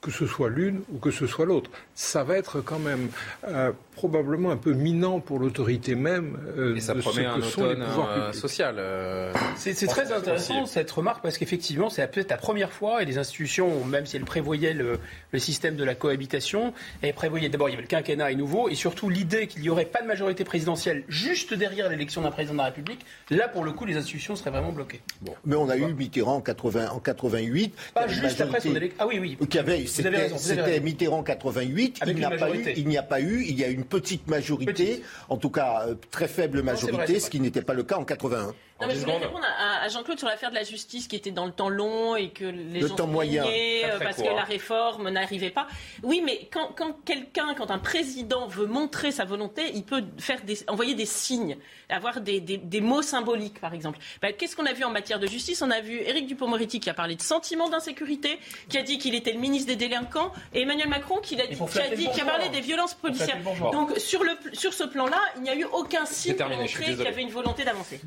[0.00, 1.70] que ce soit l'une ou que ce soit l'autre.
[1.94, 3.10] Ça va être quand même
[3.46, 7.34] euh, probablement un peu minant pour l'autorité même euh, Et ça de promet ce un
[7.34, 8.76] que sont les pouvoirs euh, social.
[8.78, 13.18] Euh, c'est très intéressant cette remarque parce qu'effectivement, c'est peut-être la première fois et les
[13.18, 14.98] institutions, même si elles prévoyaient le,
[15.32, 16.72] le système de la cohabitation,
[17.02, 19.68] elles prévoyaient d'abord il y avait le quinquennat est nouveau et surtout l'idée qu'il n'y
[19.68, 23.04] aurait pas de majorité présidentielle juste derrière l'élection d'un président de la République.
[23.28, 25.02] Là, pour le coup, les institutions seraient vraiment bloquées.
[25.20, 25.34] Bon.
[25.44, 27.74] Mais on a eu Mitterrand en, 80, en 88.
[27.92, 28.96] Pas juste après son élection.
[28.98, 29.86] Ah oui, oui.
[29.86, 32.00] C'était Mitterrand 88.
[32.06, 33.44] il n'y a, pas eu, il n'y a pas eu.
[33.46, 37.40] Il y a une petite majorité, en tout cas euh, très faible majorité, ce qui
[37.40, 38.54] n'était pas le cas en 81.
[38.80, 41.46] Non, mais je voulais répondre à, Jean-Claude sur l'affaire de la justice qui était dans
[41.46, 43.44] le temps long et que les le gens temps moyen.
[43.46, 45.66] Euh, parce que la réforme n'arrivait pas.
[46.02, 50.42] Oui, mais quand, quand quelqu'un, quand un président veut montrer sa volonté, il peut faire
[50.42, 51.58] des, envoyer des signes,
[51.88, 53.98] avoir des, des, des mots symboliques, par exemple.
[54.22, 55.60] Ben, Qu'est-ce qu'on a vu en matière de justice?
[55.62, 59.14] On a vu Éric Dupond-Moretti qui a parlé de sentiment d'insécurité, qui a dit qu'il
[59.14, 62.20] était le ministre des délinquants, et Emmanuel Macron qui, a, dit, qui a, dit, qui
[62.20, 63.38] a parlé des violences policières.
[63.72, 67.02] Donc sur, le, sur ce plan-là, il n'y a eu aucun signe pour montrer qu'il
[67.02, 68.00] y avait une volonté d'avancer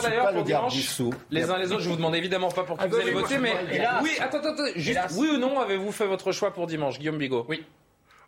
[0.00, 1.00] d'ailleurs pour dimanche.
[1.30, 3.38] Les uns les autres, je vous demande évidemment pas pour qui ah vous allez voter,
[3.38, 3.54] mais
[4.02, 7.46] oui, attends, attends, juste oui ou non, avez-vous fait votre choix pour dimanche, Guillaume Bigot
[7.48, 7.64] Oui.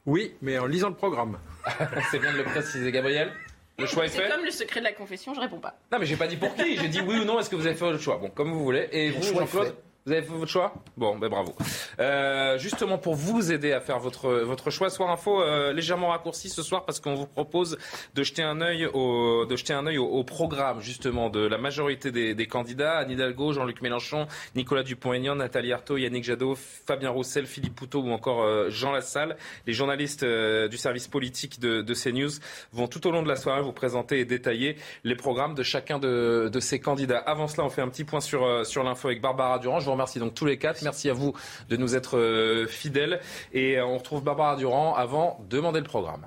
[0.06, 1.38] Oui, mais en lisant le programme.
[2.10, 3.30] C'est bien de le préciser, Gabriel.
[3.78, 4.22] Le choix est, fait.
[4.22, 5.78] C'est comme le secret de la confession, je réponds pas.
[5.92, 6.76] Non, mais j'ai pas dit pour qui.
[6.76, 7.38] J'ai dit oui ou non.
[7.38, 8.16] Est-ce que vous avez fait votre choix?
[8.16, 8.88] Bon, comme vous voulez.
[8.90, 9.74] Et vous, Jean-Claude
[10.09, 10.72] vous avez fait votre choix?
[10.96, 11.54] Bon, ben bravo.
[12.00, 16.48] Euh, justement, pour vous aider à faire votre, votre choix, Soir Info euh, légèrement raccourci
[16.48, 17.76] ce soir parce qu'on vous propose
[18.14, 22.46] de jeter un œil au, un œil au, programme justement de la majorité des, des
[22.46, 28.00] candidats Anne Hidalgo, Jean-Luc Mélenchon, Nicolas Dupont-Aignan, Nathalie Arthaud, Yannick Jadot, Fabien Roussel, Philippe Poutot
[28.00, 29.36] ou encore euh, Jean Lassalle.
[29.66, 32.30] Les journalistes du service politique de, de CNews
[32.72, 35.98] vont tout au long de la soirée vous présenter et détailler les programmes de chacun
[35.98, 37.18] de, de ces candidats.
[37.18, 39.80] Avant cela, on fait un petit point sur, sur l'info avec Barbara Durand.
[39.99, 40.82] Remercie donc tous les quatre.
[40.82, 41.34] Merci à vous
[41.68, 43.20] de nous être euh, fidèles.
[43.53, 46.24] Et euh, on retrouve Barbara Durand avant de demander le programme.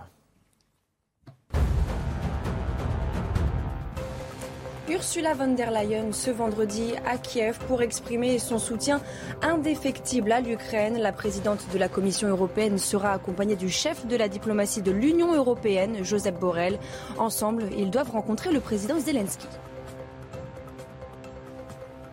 [4.90, 9.00] Ursula von der Leyen ce vendredi à Kiev pour exprimer son soutien
[9.42, 10.98] indéfectible à l'Ukraine.
[10.98, 15.34] La présidente de la Commission européenne sera accompagnée du chef de la diplomatie de l'Union
[15.34, 16.78] européenne, Joseph Borrell.
[17.18, 19.48] Ensemble, ils doivent rencontrer le président Zelensky.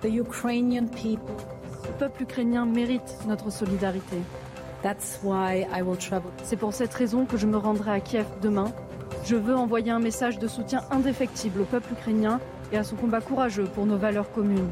[0.00, 1.34] The Ukrainian people
[1.88, 4.18] le peuple ukrainien mérite notre solidarité.
[6.44, 8.72] C'est pour cette raison que je me rendrai à Kiev demain.
[9.24, 12.40] Je veux envoyer un message de soutien indéfectible au peuple ukrainien
[12.72, 14.70] et à son combat courageux pour nos valeurs communes.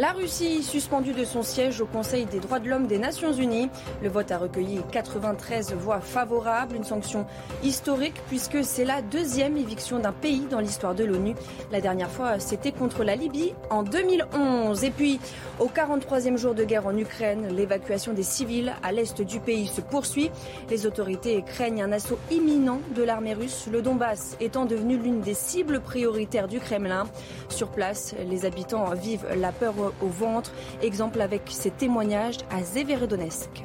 [0.00, 3.68] La Russie suspendue de son siège au Conseil des droits de l'homme des Nations Unies.
[4.02, 7.26] Le vote a recueilli 93 voix favorables, une sanction
[7.62, 11.34] historique puisque c'est la deuxième éviction d'un pays dans l'histoire de l'ONU.
[11.70, 14.84] La dernière fois, c'était contre la Libye en 2011.
[14.84, 15.20] Et puis,
[15.58, 19.82] au 43e jour de guerre en Ukraine, l'évacuation des civils à l'est du pays se
[19.82, 20.30] poursuit.
[20.70, 25.34] Les autorités craignent un assaut imminent de l'armée russe, le Donbass étant devenu l'une des
[25.34, 27.06] cibles prioritaires du Kremlin.
[27.50, 30.52] Sur place, les habitants vivent la peur au ventre.
[30.82, 33.62] Exemple avec ces témoignages à Zéverodonetsk.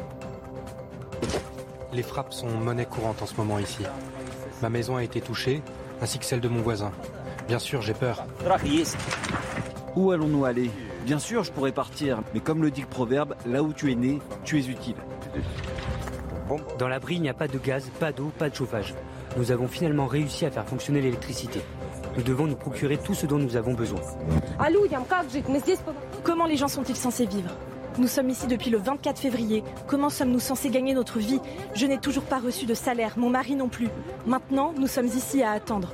[1.94, 3.84] Les frappes sont monnaie courante en ce moment ici.
[4.62, 5.62] Ma maison a été touchée,
[6.02, 6.92] ainsi que celle de mon voisin.
[7.48, 8.26] Bien sûr, j'ai peur.
[9.96, 10.72] Où allons-nous aller?
[11.06, 13.96] Bien sûr, je pourrais partir, mais comme le dit le proverbe, là où tu es
[13.96, 14.96] né, tu es utile.
[16.80, 18.94] Dans l'abri, il n'y a pas de gaz, pas d'eau, pas de chauffage.
[19.38, 21.62] Nous avons finalement réussi à faire fonctionner l'électricité.
[22.18, 24.00] Nous devons nous procurer tout ce dont nous avons besoin.
[26.26, 27.52] Comment les gens sont-ils censés vivre?
[28.00, 29.64] Nous sommes ici depuis le 24 février.
[29.86, 31.40] Comment sommes-nous censés gagner notre vie?
[31.76, 33.90] Je n'ai toujours pas reçu de salaire, mon mari non plus.
[34.26, 35.94] Maintenant, nous sommes ici à attendre.